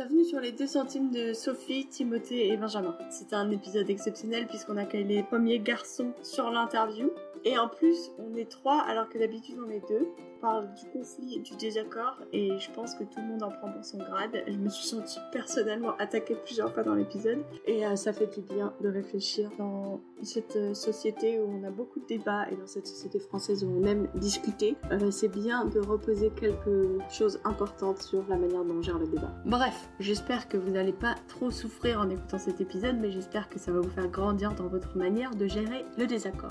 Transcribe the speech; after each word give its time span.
bienvenue 0.00 0.24
sur 0.24 0.40
les 0.40 0.52
deux 0.52 0.66
centimes 0.66 1.10
de 1.10 1.34
Sophie, 1.34 1.86
Timothée 1.86 2.48
et 2.48 2.56
Benjamin. 2.56 2.96
C'est 3.10 3.34
un 3.34 3.50
épisode 3.50 3.90
exceptionnel 3.90 4.46
puisqu'on 4.46 4.78
accueille 4.78 5.04
les 5.04 5.22
premiers 5.22 5.58
garçons 5.58 6.14
sur 6.22 6.50
l'interview. 6.50 7.10
Et 7.44 7.56
en 7.58 7.68
plus, 7.68 8.10
on 8.18 8.36
est 8.36 8.50
trois 8.50 8.80
alors 8.82 9.08
que 9.08 9.18
d'habitude 9.18 9.56
on 9.66 9.70
est 9.70 9.82
deux. 9.88 10.08
On 10.38 10.40
parle 10.40 10.74
du 10.74 10.86
conflit 10.90 11.36
et 11.36 11.38
du 11.40 11.54
désaccord 11.56 12.22
et 12.32 12.58
je 12.58 12.70
pense 12.72 12.94
que 12.94 13.04
tout 13.04 13.20
le 13.20 13.26
monde 13.26 13.42
en 13.42 13.50
prend 13.50 13.70
pour 13.70 13.84
son 13.84 13.98
grade. 13.98 14.42
Je 14.46 14.56
me 14.56 14.68
suis 14.68 14.86
sentie 14.86 15.18
personnellement 15.32 15.96
attaquée 15.98 16.34
plusieurs 16.34 16.72
fois 16.72 16.82
dans 16.82 16.94
l'épisode 16.94 17.42
et 17.66 17.86
euh, 17.86 17.96
ça 17.96 18.12
fait 18.12 18.26
du 18.26 18.40
bien 18.40 18.72
de 18.80 18.88
réfléchir 18.88 19.50
dans 19.58 20.00
cette 20.22 20.56
euh, 20.56 20.74
société 20.74 21.38
où 21.38 21.44
on 21.44 21.64
a 21.64 21.70
beaucoup 21.70 22.00
de 22.00 22.06
débats 22.06 22.46
et 22.50 22.56
dans 22.56 22.66
cette 22.66 22.86
société 22.86 23.18
française 23.18 23.64
où 23.64 23.68
on 23.68 23.84
aime 23.84 24.08
discuter. 24.14 24.76
Euh, 24.92 25.10
c'est 25.10 25.28
bien 25.28 25.66
de 25.66 25.80
reposer 25.80 26.30
quelques 26.30 27.10
choses 27.10 27.40
importantes 27.44 27.98
sur 28.02 28.26
la 28.28 28.36
manière 28.36 28.64
dont 28.64 28.76
on 28.76 28.82
gère 28.82 28.98
le 28.98 29.06
débat. 29.06 29.32
Bref, 29.44 29.90
j'espère 29.98 30.48
que 30.48 30.56
vous 30.56 30.70
n'allez 30.70 30.92
pas 30.92 31.14
trop 31.28 31.50
souffrir 31.50 32.00
en 32.00 32.08
écoutant 32.08 32.38
cet 32.38 32.60
épisode 32.60 32.96
mais 32.98 33.10
j'espère 33.10 33.48
que 33.48 33.58
ça 33.58 33.72
va 33.72 33.80
vous 33.80 33.90
faire 33.90 34.08
grandir 34.08 34.54
dans 34.54 34.68
votre 34.68 34.96
manière 34.96 35.34
de 35.34 35.46
gérer 35.46 35.84
le 35.98 36.06
désaccord. 36.06 36.50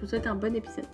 Je 0.00 0.06
vous 0.06 0.10
souhaite 0.12 0.26
un 0.26 0.34
bon 0.34 0.56
épisode. 0.56 0.86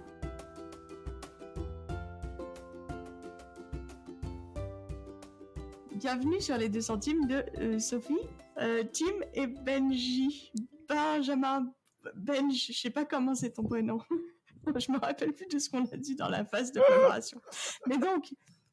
Bienvenue 5.95 6.41
sur 6.41 6.57
les 6.59 6.69
deux 6.69 6.81
centimes 6.81 7.29
de 7.29 7.45
euh, 7.59 7.79
Sophie, 7.79 8.19
euh, 8.59 8.83
Tim 8.93 9.25
et 9.33 9.47
Benji. 9.47 10.51
Benjamin, 10.89 11.73
Benj, 12.17 12.73
je 12.73 12.77
sais 12.77 12.91
pas 12.91 13.05
comment 13.05 13.37
c'est 13.37 13.53
ton 13.53 13.63
prénom. 13.63 14.01
je 14.75 14.91
me 14.91 14.99
rappelle 14.99 15.33
plus 15.33 15.47
de 15.47 15.61
ce 15.61 15.71
qu'on 15.71 15.85
a 15.85 15.97
dit 15.97 16.17
dans 16.17 16.29
la 16.29 16.45
phase 16.45 16.73
de 16.73 16.81
préparation. 16.81 17.41
Mais 17.87 17.99
donc, 17.99 18.25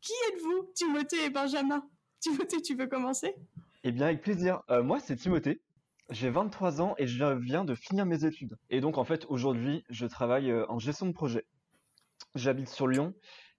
qui 0.02 0.14
êtes-vous, 0.32 0.72
Timothée 0.74 1.26
et 1.26 1.30
Benjamin? 1.30 1.88
Timothée, 2.20 2.60
tu 2.60 2.74
veux 2.74 2.88
commencer? 2.88 3.36
Eh 3.84 3.92
bien, 3.92 4.08
avec 4.08 4.22
plaisir. 4.22 4.64
Euh, 4.72 4.82
moi, 4.82 5.00
c'est 5.00 5.16
Timothée. 5.16 5.62
J'ai 6.10 6.30
23 6.30 6.82
ans 6.82 6.96
et 6.98 7.08
je 7.08 7.26
viens 7.36 7.64
de 7.64 7.76
finir 7.76 8.06
mes 8.06 8.26
études. 8.26 8.58
Et 8.70 8.82
donc, 8.82 8.98
en 8.98 9.04
fait, 9.06 9.26
aujourd'hui, 9.30 9.84
je 9.90 10.06
travaille 10.06 10.52
euh, 10.52 10.66
en 10.70 10.80
gestion 10.80 11.06
de 11.06 11.14
projet. 11.14 11.46
J'habite 12.36 12.70
sur 12.70 12.88
Lyon 12.88 13.14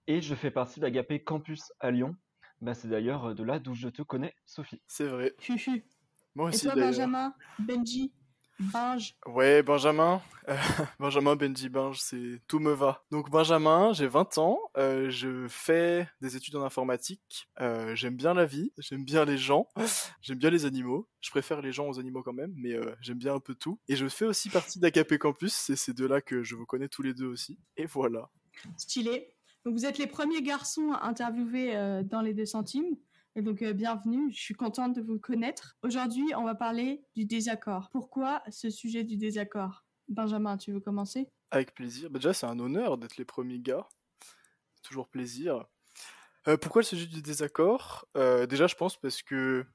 et 0.07 0.21
je 0.21 0.35
fais 0.35 0.51
partie 0.51 0.81
d'Agapé 0.81 1.23
Campus 1.23 1.73
à 1.81 1.91
Lyon. 1.91 2.17
Bah, 2.61 2.75
c'est 2.75 2.89
d'ailleurs 2.89 3.31
euh, 3.31 3.35
de 3.35 3.43
là 3.43 3.59
d'où 3.59 3.75
je 3.75 3.89
te 3.89 4.03
connais, 4.03 4.35
Sophie. 4.47 4.83
C'est 4.87 5.09
vrai. 5.09 5.35
Chuchu. 5.39 5.87
Moi 6.35 6.47
Et 6.51 6.55
aussi, 6.55 6.65
toi, 6.65 6.75
d'ailleurs. 6.75 6.91
Benjamin 6.91 7.35
Benji? 7.59 8.13
Benj 8.61 9.17
Ouais, 9.27 9.63
Benjamin. 9.63 10.23
Euh, 10.49 10.57
Benjamin, 11.01 11.35
Benji, 11.37 11.69
Benj, 11.69 11.99
c'est 12.01 12.41
tout 12.47 12.61
me 12.61 12.73
va. 12.73 13.05
Donc 13.11 13.31
Benjamin, 13.31 13.93
j'ai 13.93 14.07
20 14.07 14.39
ans. 14.39 14.59
euh, 14.77 15.11
je 15.11 15.47
fais 15.49 16.09
des 16.21 16.37
études 16.37 16.55
en 16.57 16.63
informatique. 16.63 17.49
euh, 17.61 17.95
j'aime 17.95 18.17
bien 18.17 18.33
la 18.33 18.47
vie. 18.47 18.73
J'aime 18.79 19.05
bien 19.05 19.25
les 19.25 19.39
gens. 19.39 19.69
J'aime 20.23 20.39
bien 20.39 20.51
les 20.51 20.67
animaux. 20.67 21.09
Je 21.21 21.31
préfère 21.31 21.61
les 21.63 21.73
gens 21.73 21.89
aux 21.89 21.99
animaux 21.99 22.23
quand 22.23 22.33
même, 22.33 22.53
mais 22.57 22.77
j'aime 23.01 23.19
bien 23.19 23.35
un 23.35 23.41
peu 23.41 23.55
tout. 23.55 23.81
Et 23.89 23.97
je 23.97 24.07
fais 24.09 24.25
aussi 24.25 24.51
partie 24.51 24.79
d'AKP 24.79 25.19
Campus. 25.19 25.53
C'est 25.55 25.77
ces 25.77 25.93
deux-là 25.93 26.21
que 26.21 26.43
je 26.43 26.55
vous 26.55 26.67
connais 26.67 26.89
tous 26.89 27.03
les 27.03 27.15
deux 27.15 27.27
aussi. 27.27 27.59
Et 27.77 27.87
voilà. 27.87 28.31
Stylé. 28.77 29.35
Donc 29.65 29.75
vous 29.75 29.87
êtes 29.87 29.99
les 29.99 30.07
premiers 30.07 30.43
garçons 30.43 30.93
interviewés 31.03 32.03
dans 32.05 32.21
les 32.21 32.35
deux 32.35 32.47
centimes. 32.47 32.97
Et 33.37 33.43
donc 33.43 33.63
euh, 33.63 33.73
bienvenue, 33.73 34.33
je 34.33 34.41
suis 34.41 34.55
contente 34.55 34.95
de 34.95 35.03
vous 35.03 35.19
connaître. 35.19 35.77
Aujourd'hui, 35.83 36.25
on 36.37 36.45
va 36.45 36.55
parler 36.55 37.03
du 37.17 37.25
désaccord. 37.25 37.89
Pourquoi 37.91 38.41
ce 38.49 38.71
sujet 38.71 39.03
du 39.03 39.17
désaccord? 39.17 39.85
Benjamin, 40.09 40.57
tu 40.57 40.73
veux 40.73 40.79
commencer? 40.79 41.29
Avec 41.51 41.75
plaisir. 41.75 42.11
Bah, 42.11 42.21
déjà, 42.21 42.33
c'est 42.33 42.47
un 42.47 42.61
honneur 42.61 42.97
d'être 42.97 43.17
les 43.17 43.25
premiers 43.25 43.59
gars. 43.59 43.89
Toujours 44.83 45.09
plaisir. 45.09 45.65
Euh, 46.47 46.57
pourquoi 46.57 46.83
le 46.83 46.87
sujet 46.87 47.07
du 47.07 47.23
désaccord? 47.23 48.07
Euh, 48.17 48.47
Déjà, 48.47 48.69
je 48.69 48.77
pense 48.77 48.97
parce 49.01 49.21
que 49.21 49.67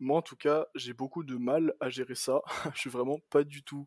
moi, 0.00 0.18
en 0.18 0.22
tout 0.22 0.36
cas, 0.36 0.66
j'ai 0.74 0.92
beaucoup 0.92 1.22
de 1.22 1.36
mal 1.36 1.74
à 1.78 1.88
gérer 1.90 2.16
ça. 2.16 2.40
je 2.74 2.80
suis 2.80 2.90
vraiment 2.90 3.20
pas 3.30 3.44
du 3.44 3.62
tout 3.62 3.86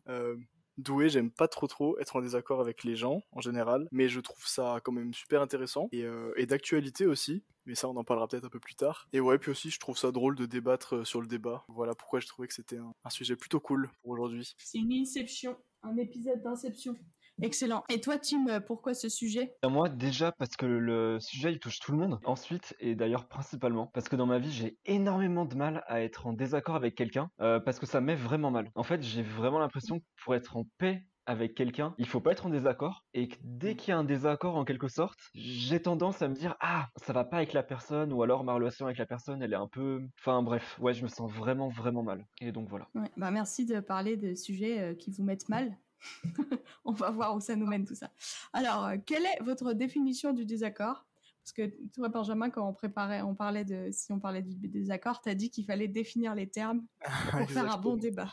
doué. 0.78 1.08
J'aime 1.08 1.30
pas 1.30 1.48
trop 1.48 1.66
trop 1.66 1.98
être 1.98 2.16
en 2.16 2.20
désaccord 2.20 2.60
avec 2.60 2.84
les 2.84 2.96
gens 2.96 3.22
en 3.32 3.40
général, 3.40 3.88
mais 3.92 4.08
je 4.08 4.20
trouve 4.20 4.46
ça 4.46 4.80
quand 4.84 4.92
même 4.92 5.14
super 5.14 5.42
intéressant 5.42 5.88
et, 5.92 6.04
euh, 6.04 6.32
et 6.36 6.46
d'actualité 6.46 7.06
aussi. 7.06 7.42
Mais 7.66 7.74
ça, 7.74 7.88
on 7.88 7.96
en 7.96 8.04
parlera 8.04 8.26
peut-être 8.26 8.46
un 8.46 8.50
peu 8.50 8.58
plus 8.58 8.74
tard. 8.74 9.06
Et 9.12 9.20
ouais, 9.20 9.38
puis 9.38 9.50
aussi, 9.50 9.70
je 9.70 9.78
trouve 9.78 9.96
ça 9.96 10.10
drôle 10.10 10.34
de 10.34 10.46
débattre 10.46 10.96
euh, 10.96 11.04
sur 11.04 11.20
le 11.20 11.26
débat. 11.26 11.64
Voilà 11.68 11.94
pourquoi 11.94 12.20
je 12.20 12.26
trouvais 12.26 12.48
que 12.48 12.54
c'était 12.54 12.78
un 12.78 13.10
sujet 13.10 13.36
plutôt 13.36 13.60
cool 13.60 13.90
pour 14.02 14.12
aujourd'hui. 14.12 14.54
C'est 14.58 14.78
une 14.78 14.92
inception, 14.92 15.56
un 15.82 15.96
épisode 15.96 16.42
d'inception. 16.42 16.96
Excellent. 17.42 17.84
Et 17.88 18.00
toi, 18.00 18.18
Tim, 18.18 18.46
euh, 18.48 18.60
pourquoi 18.60 18.94
ce 18.94 19.08
sujet? 19.08 19.54
Et 19.64 19.68
moi, 19.68 19.88
déjà, 19.88 20.32
parce 20.32 20.56
que 20.56 20.66
le 20.66 21.18
sujet, 21.20 21.52
il 21.52 21.58
touche 21.58 21.78
tout 21.80 21.92
le 21.92 21.98
monde. 21.98 22.18
Ensuite, 22.24 22.74
et 22.80 22.94
d'ailleurs 22.94 23.28
principalement, 23.28 23.86
parce 23.88 24.08
que 24.08 24.16
dans 24.16 24.26
ma 24.26 24.38
vie, 24.38 24.52
j'ai 24.52 24.78
énormément 24.84 25.44
de 25.44 25.54
mal 25.54 25.84
à 25.86 26.02
être 26.02 26.26
en 26.26 26.32
désaccord 26.32 26.76
avec 26.76 26.94
quelqu'un, 26.94 27.30
euh, 27.40 27.60
parce 27.60 27.78
que 27.78 27.86
ça 27.86 28.00
me 28.00 28.06
met 28.06 28.14
vraiment 28.14 28.50
mal. 28.50 28.70
En 28.74 28.82
fait, 28.82 29.02
j'ai 29.02 29.22
vraiment 29.22 29.58
l'impression 29.58 30.00
que 30.00 30.04
pour 30.24 30.34
être 30.34 30.56
en 30.56 30.64
paix 30.78 31.04
avec 31.26 31.54
quelqu'un, 31.54 31.94
il 31.98 32.06
faut 32.06 32.20
pas 32.20 32.32
être 32.32 32.46
en 32.46 32.50
désaccord, 32.50 33.04
et 33.14 33.28
que 33.28 33.36
dès 33.42 33.76
qu'il 33.76 33.90
y 33.90 33.92
a 33.92 33.98
un 33.98 34.04
désaccord 34.04 34.56
en 34.56 34.64
quelque 34.64 34.88
sorte, 34.88 35.18
j'ai 35.34 35.80
tendance 35.80 36.22
à 36.22 36.28
me 36.28 36.34
dire, 36.34 36.56
ah, 36.60 36.88
ça 36.96 37.12
va 37.12 37.24
pas 37.24 37.36
avec 37.36 37.52
la 37.52 37.62
personne, 37.62 38.12
ou 38.12 38.22
alors 38.22 38.42
ma 38.42 38.52
relation 38.52 38.86
avec 38.86 38.98
la 38.98 39.06
personne, 39.06 39.42
elle 39.42 39.52
est 39.52 39.56
un 39.56 39.68
peu... 39.68 40.02
Enfin 40.18 40.42
bref, 40.42 40.76
ouais, 40.80 40.92
je 40.92 41.02
me 41.02 41.08
sens 41.08 41.30
vraiment, 41.30 41.68
vraiment 41.68 42.02
mal. 42.02 42.26
Et 42.40 42.50
donc 42.52 42.68
voilà. 42.68 42.88
Ouais, 42.94 43.10
bah 43.16 43.30
merci 43.30 43.64
de 43.64 43.78
parler 43.80 44.16
de 44.16 44.34
sujets 44.34 44.80
euh, 44.80 44.94
qui 44.94 45.10
vous 45.10 45.22
mettent 45.22 45.48
mal. 45.48 45.76
On 46.84 46.92
va 46.92 47.10
voir 47.10 47.36
où 47.36 47.40
ça 47.40 47.56
nous 47.56 47.66
mène 47.66 47.84
tout 47.84 47.94
ça. 47.94 48.10
Alors, 48.52 48.86
euh, 48.86 48.96
quelle 49.04 49.24
est 49.24 49.42
votre 49.42 49.72
définition 49.72 50.32
du 50.32 50.44
désaccord? 50.44 51.06
Parce 51.42 51.52
que 51.52 51.74
toi, 51.94 52.08
Benjamin, 52.08 52.50
quand 52.50 52.68
on 52.68 52.72
préparait, 52.72 53.22
on 53.22 53.34
parlait 53.34 53.64
de, 53.64 53.88
si 53.92 54.12
on 54.12 54.20
parlait 54.20 54.42
du 54.42 54.68
désaccord, 54.68 55.20
t'as 55.20 55.34
dit 55.34 55.50
qu'il 55.50 55.64
fallait 55.64 55.88
définir 55.88 56.34
les 56.34 56.48
termes 56.48 56.86
pour 57.30 57.50
faire 57.50 57.70
un 57.70 57.78
bon 57.78 57.96
débat. 57.96 58.32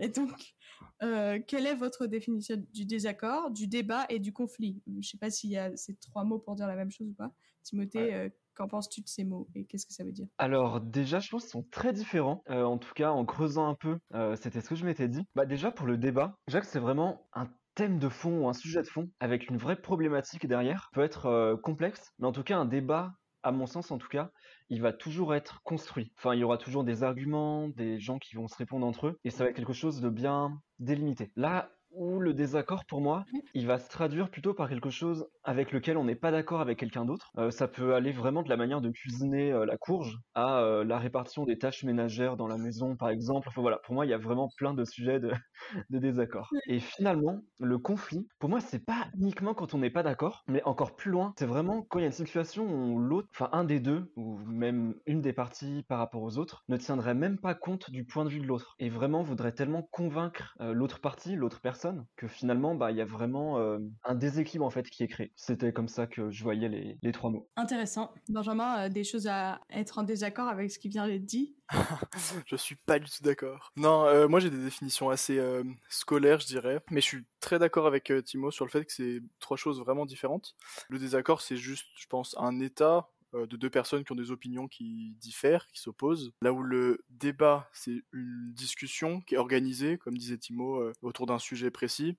Et 0.00 0.08
donc, 0.08 0.54
euh, 1.02 1.38
quelle 1.46 1.66
est 1.66 1.74
votre 1.74 2.06
définition 2.06 2.56
du 2.72 2.84
désaccord, 2.84 3.50
du 3.50 3.66
débat 3.68 4.06
et 4.08 4.18
du 4.18 4.32
conflit? 4.32 4.82
Je 5.00 5.08
sais 5.08 5.18
pas 5.18 5.30
s'il 5.30 5.50
y 5.50 5.56
a 5.58 5.76
ces 5.76 5.94
trois 5.96 6.24
mots 6.24 6.38
pour 6.38 6.54
dire 6.56 6.66
la 6.66 6.76
même 6.76 6.90
chose 6.90 7.08
ou 7.08 7.14
pas. 7.14 7.32
Timothée, 7.62 7.98
Ouais. 8.00 8.14
euh, 8.14 8.28
qu'en 8.54 8.68
penses-tu 8.68 9.00
de 9.02 9.08
ces 9.08 9.24
mots 9.24 9.48
et 9.54 9.64
qu'est-ce 9.66 9.86
que 9.86 9.92
ça 9.92 10.04
veut 10.04 10.12
dire? 10.12 10.28
Alors 10.38 10.80
déjà, 10.80 11.20
je 11.20 11.30
pense 11.30 11.42
qu'ils 11.44 11.50
sont 11.52 11.66
très 11.70 11.92
différents. 11.92 12.42
Euh, 12.50 12.64
en 12.64 12.78
tout 12.78 12.92
cas, 12.94 13.10
en 13.10 13.24
creusant 13.24 13.68
un 13.68 13.74
peu, 13.74 13.98
c'était 14.36 14.60
ce 14.60 14.68
que 14.68 14.74
je 14.74 14.84
m'étais 14.84 15.08
dit. 15.08 15.24
Bah 15.34 15.46
déjà 15.46 15.70
pour 15.70 15.86
le 15.86 15.96
débat, 15.96 16.36
que 16.46 16.62
c'est 16.64 16.78
vraiment 16.80 17.28
un 17.32 17.48
thème 17.74 17.98
de 17.98 18.08
fond 18.08 18.44
ou 18.44 18.48
un 18.48 18.52
sujet 18.52 18.82
de 18.82 18.86
fond 18.86 19.10
avec 19.20 19.48
une 19.50 19.56
vraie 19.56 19.80
problématique 19.80 20.46
derrière. 20.46 20.88
Peut 20.92 21.02
être 21.02 21.26
euh, 21.26 21.56
complexe, 21.56 22.12
mais 22.18 22.26
en 22.26 22.32
tout 22.32 22.44
cas 22.44 22.56
un 22.58 22.64
débat, 22.66 23.14
à 23.44 23.52
mon 23.52 23.66
sens 23.66 23.90
en 23.90 23.98
tout 23.98 24.08
cas, 24.08 24.30
il 24.70 24.80
va 24.80 24.92
toujours 24.92 25.34
être 25.34 25.62
construit. 25.62 26.12
Enfin, 26.18 26.34
il 26.34 26.40
y 26.40 26.44
aura 26.44 26.58
toujours 26.58 26.82
des 26.82 27.02
arguments, 27.02 27.68
des 27.68 28.00
gens 28.00 28.18
qui 28.18 28.34
vont 28.34 28.48
se 28.48 28.56
répondre 28.56 28.86
entre 28.86 29.08
eux, 29.08 29.20
et 29.24 29.30
ça 29.30 29.44
va 29.44 29.50
être 29.50 29.56
quelque 29.56 29.72
chose 29.72 30.00
de 30.00 30.08
bien 30.08 30.60
délimité. 30.78 31.30
Là 31.36 31.70
où 31.90 32.18
le 32.18 32.34
désaccord 32.34 32.84
pour 32.86 33.00
moi, 33.00 33.24
il 33.54 33.66
va 33.66 33.78
se 33.78 33.88
traduire 33.88 34.30
plutôt 34.30 34.54
par 34.54 34.68
quelque 34.68 34.90
chose 34.90 35.28
avec 35.44 35.72
lequel 35.72 35.96
on 35.96 36.04
n'est 36.04 36.14
pas 36.14 36.30
d'accord 36.30 36.60
avec 36.60 36.78
quelqu'un 36.78 37.04
d'autre. 37.04 37.30
Euh, 37.38 37.50
ça 37.50 37.68
peut 37.68 37.94
aller 37.94 38.12
vraiment 38.12 38.42
de 38.42 38.48
la 38.48 38.56
manière 38.56 38.80
de 38.80 38.90
cuisiner 38.90 39.52
euh, 39.52 39.66
la 39.66 39.76
courge 39.76 40.18
à 40.34 40.60
euh, 40.60 40.84
la 40.84 40.98
répartition 40.98 41.44
des 41.44 41.58
tâches 41.58 41.84
ménagères 41.84 42.36
dans 42.36 42.48
la 42.48 42.56
maison, 42.56 42.96
par 42.96 43.10
exemple. 43.10 43.48
Enfin 43.48 43.60
voilà, 43.60 43.78
pour 43.78 43.94
moi, 43.94 44.06
il 44.06 44.10
y 44.10 44.14
a 44.14 44.18
vraiment 44.18 44.48
plein 44.56 44.74
de 44.74 44.84
sujets 44.84 45.20
de, 45.20 45.32
de 45.90 45.98
désaccord. 45.98 46.50
Et 46.66 46.80
finalement, 46.80 47.40
le 47.60 47.78
conflit, 47.78 48.26
pour 48.38 48.48
moi, 48.48 48.60
c'est 48.60 48.84
pas 48.84 49.08
uniquement 49.18 49.54
quand 49.54 49.74
on 49.74 49.78
n'est 49.78 49.90
pas 49.90 50.02
d'accord, 50.02 50.42
mais 50.48 50.62
encore 50.64 50.96
plus 50.96 51.10
loin, 51.10 51.34
c'est 51.38 51.46
vraiment 51.46 51.82
quand 51.82 51.98
il 51.98 52.02
y 52.02 52.04
a 52.04 52.08
une 52.08 52.12
situation 52.12 52.64
où 52.64 52.98
l'autre, 52.98 53.28
enfin 53.34 53.50
un 53.52 53.64
des 53.64 53.80
deux, 53.80 54.10
ou 54.16 54.38
même 54.46 54.94
une 55.06 55.20
des 55.20 55.32
parties 55.32 55.84
par 55.88 55.98
rapport 55.98 56.22
aux 56.22 56.38
autres, 56.38 56.64
ne 56.68 56.76
tiendrait 56.76 57.14
même 57.14 57.38
pas 57.38 57.54
compte 57.54 57.90
du 57.90 58.04
point 58.04 58.24
de 58.24 58.30
vue 58.30 58.40
de 58.40 58.46
l'autre, 58.46 58.74
et 58.78 58.88
vraiment 58.88 59.22
voudrait 59.22 59.52
tellement 59.52 59.82
convaincre 59.90 60.56
l'autre 60.60 61.00
partie, 61.00 61.36
l'autre 61.36 61.60
personne, 61.60 62.06
que 62.16 62.28
finalement, 62.28 62.74
bah, 62.74 62.90
il 62.90 62.96
y 62.96 63.00
a 63.00 63.04
vraiment 63.04 63.58
un 64.04 64.14
déséquilibre 64.14 64.64
en 64.64 64.70
fait 64.70 64.88
qui 64.88 65.02
est 65.02 65.08
créé. 65.08 65.33
C'était 65.36 65.72
comme 65.72 65.88
ça 65.88 66.06
que 66.06 66.30
je 66.30 66.42
voyais 66.42 66.68
les, 66.68 66.98
les 67.02 67.12
trois 67.12 67.30
mots. 67.30 67.48
Intéressant. 67.56 68.14
Benjamin, 68.28 68.84
euh, 68.84 68.88
des 68.88 69.04
choses 69.04 69.26
à 69.26 69.60
être 69.70 69.98
en 69.98 70.02
désaccord 70.04 70.48
avec 70.48 70.70
ce 70.70 70.78
qui 70.78 70.88
vient 70.88 71.06
d'être 71.06 71.24
dit 71.24 71.56
Je 72.46 72.56
suis 72.56 72.76
pas 72.76 72.98
du 72.98 73.10
tout 73.10 73.22
d'accord. 73.22 73.72
Non, 73.76 74.04
euh, 74.06 74.28
moi 74.28 74.40
j'ai 74.40 74.50
des 74.50 74.62
définitions 74.62 75.10
assez 75.10 75.38
euh, 75.38 75.64
scolaires, 75.88 76.40
je 76.40 76.46
dirais, 76.46 76.80
mais 76.90 77.00
je 77.00 77.06
suis 77.06 77.24
très 77.40 77.58
d'accord 77.58 77.86
avec 77.86 78.10
euh, 78.10 78.22
Timo 78.22 78.50
sur 78.50 78.64
le 78.64 78.70
fait 78.70 78.84
que 78.84 78.92
c'est 78.92 79.20
trois 79.40 79.56
choses 79.56 79.80
vraiment 79.80 80.06
différentes. 80.06 80.54
Le 80.88 80.98
désaccord, 80.98 81.40
c'est 81.40 81.56
juste, 81.56 81.86
je 81.96 82.06
pense, 82.06 82.36
un 82.38 82.60
état 82.60 83.08
de 83.32 83.56
deux 83.56 83.70
personnes 83.70 84.04
qui 84.04 84.12
ont 84.12 84.16
des 84.16 84.30
opinions 84.30 84.68
qui 84.68 85.16
diffèrent, 85.18 85.66
qui 85.66 85.80
s'opposent. 85.80 86.32
Là 86.40 86.52
où 86.52 86.62
le 86.62 87.04
débat, 87.10 87.68
c'est 87.72 88.04
une 88.12 88.52
discussion 88.54 89.22
qui 89.22 89.34
est 89.34 89.38
organisée, 89.38 89.98
comme 89.98 90.16
disait 90.16 90.38
Timo, 90.38 90.92
autour 91.02 91.26
d'un 91.26 91.40
sujet 91.40 91.72
précis. 91.72 92.16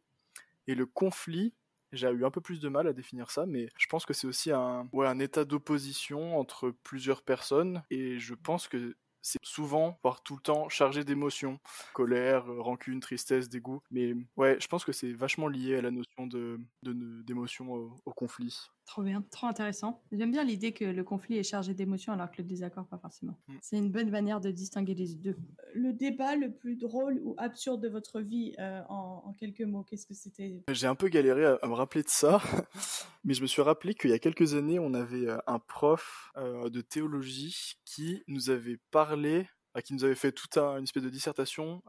Et 0.68 0.76
le 0.76 0.86
conflit, 0.86 1.54
j'ai 1.96 2.10
eu 2.10 2.26
un 2.26 2.32
peu 2.32 2.42
plus 2.42 2.60
de 2.60 2.70
mal 2.70 2.88
à 2.88 2.94
définir 2.94 3.32
ça, 3.32 3.46
mais 3.46 3.70
je 3.78 3.88
pense 3.88 4.06
que 4.06 4.14
c'est 4.14 4.28
aussi 4.28 4.52
un, 4.52 4.90
état 5.20 5.46
d'opposition 5.46 6.40
entre 6.40 6.72
plusieurs 6.84 7.22
personnes, 7.22 7.84
et 7.90 8.20
je 8.20 8.34
pense 8.36 8.68
que 8.68 8.96
c'est 9.22 9.40
souvent, 9.42 9.98
voire 10.04 10.22
tout 10.22 10.36
le 10.36 10.42
temps, 10.42 10.70
chargé 10.70 11.04
d'émotions, 11.04 11.60
colère, 11.94 12.46
rancune, 12.46 13.00
tristesse, 13.00 13.50
dégoût. 13.50 13.82
Mais 13.90 14.14
ouais, 14.38 14.58
je 14.60 14.68
pense 14.68 14.86
que 14.86 14.92
c'est 14.92 15.14
vachement 15.14 15.48
lié 15.48 15.78
à 15.78 15.82
la 15.82 15.90
notion 15.90 16.28
de 16.28 16.60
d'émotion 16.84 17.74
au 18.06 18.14
conflit. 18.14 18.70
Trop 18.86 19.02
bien, 19.02 19.24
trop 19.32 19.48
intéressant. 19.48 20.04
J'aime 20.12 20.32
bien 20.32 20.44
l'idée 20.44 20.72
que 20.72 20.86
le 20.86 21.04
conflit 21.04 21.38
est 21.38 21.44
chargé 21.44 21.74
d'émotions 21.74 22.14
alors 22.14 22.30
que 22.30 22.38
le 22.38 22.44
désaccord 22.44 22.86
pas 22.86 23.00
forcément. 23.00 23.36
Mm. 23.48 23.54
C'est 23.62 23.78
une 23.78 23.92
bonne 23.92 24.12
manière 24.12 24.40
de 24.40 24.52
distinguer 24.52 24.94
les 24.94 25.16
deux. 25.16 25.36
Le 25.74 25.92
débat 25.92 26.36
le 26.36 26.52
plus 26.52 26.76
drôle 26.76 27.20
ou 27.24 27.34
absurde 27.38 27.82
de 27.82 27.90
votre 27.90 28.22
vie 28.22 28.54
euh, 28.60 28.82
en, 28.90 29.34
quelques 29.40 29.62
mots, 29.62 29.84
qu'est-ce 29.84 30.06
que 30.06 30.14
c'était? 30.14 30.64
J'ai 30.70 30.88
un 30.88 30.96
peu 30.96 31.08
galéré 31.08 31.46
à, 31.46 31.68
me 31.68 31.74
rappeler 31.74 32.04
de 32.04 32.10
ça, 32.10 32.42
mais 33.24 33.34
je 33.34 33.42
me 33.42 33.48
suis 33.48 33.64
rappelé 33.64 33.96
qu'il 33.96 34.12
y 34.12 34.14
a 34.14 34.20
quelques 34.20 34.54
années, 34.54 34.78
on 34.78 34.94
avait 34.94 35.28
euh, 35.28 35.38
un 35.48 35.60
prof 35.60 36.32
euh, 36.38 36.70
de 36.70 36.82
théologie 36.82 37.74
qui 37.86 38.24
nous 38.28 38.50
avait 38.50 38.78
parlé 38.92 39.48
qui 39.84 39.94
nous 39.94 40.06
avait 40.06 40.16
fait 40.16 40.32
toute 40.32 40.58
une 40.58 40.86
espèce 40.86 41.04
de 41.04 41.10
dissertation, 41.10 41.84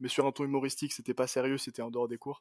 mais 0.00 0.08
sur 0.08 0.24
un 0.24 0.32
ton 0.32 0.44
humoristique, 0.44 0.94
c'était 0.94 1.12
pas 1.12 1.26
sérieux, 1.26 1.58
c'était 1.58 1.82
en 1.82 1.90
dehors 1.90 2.08
des 2.08 2.16
cours 2.16 2.40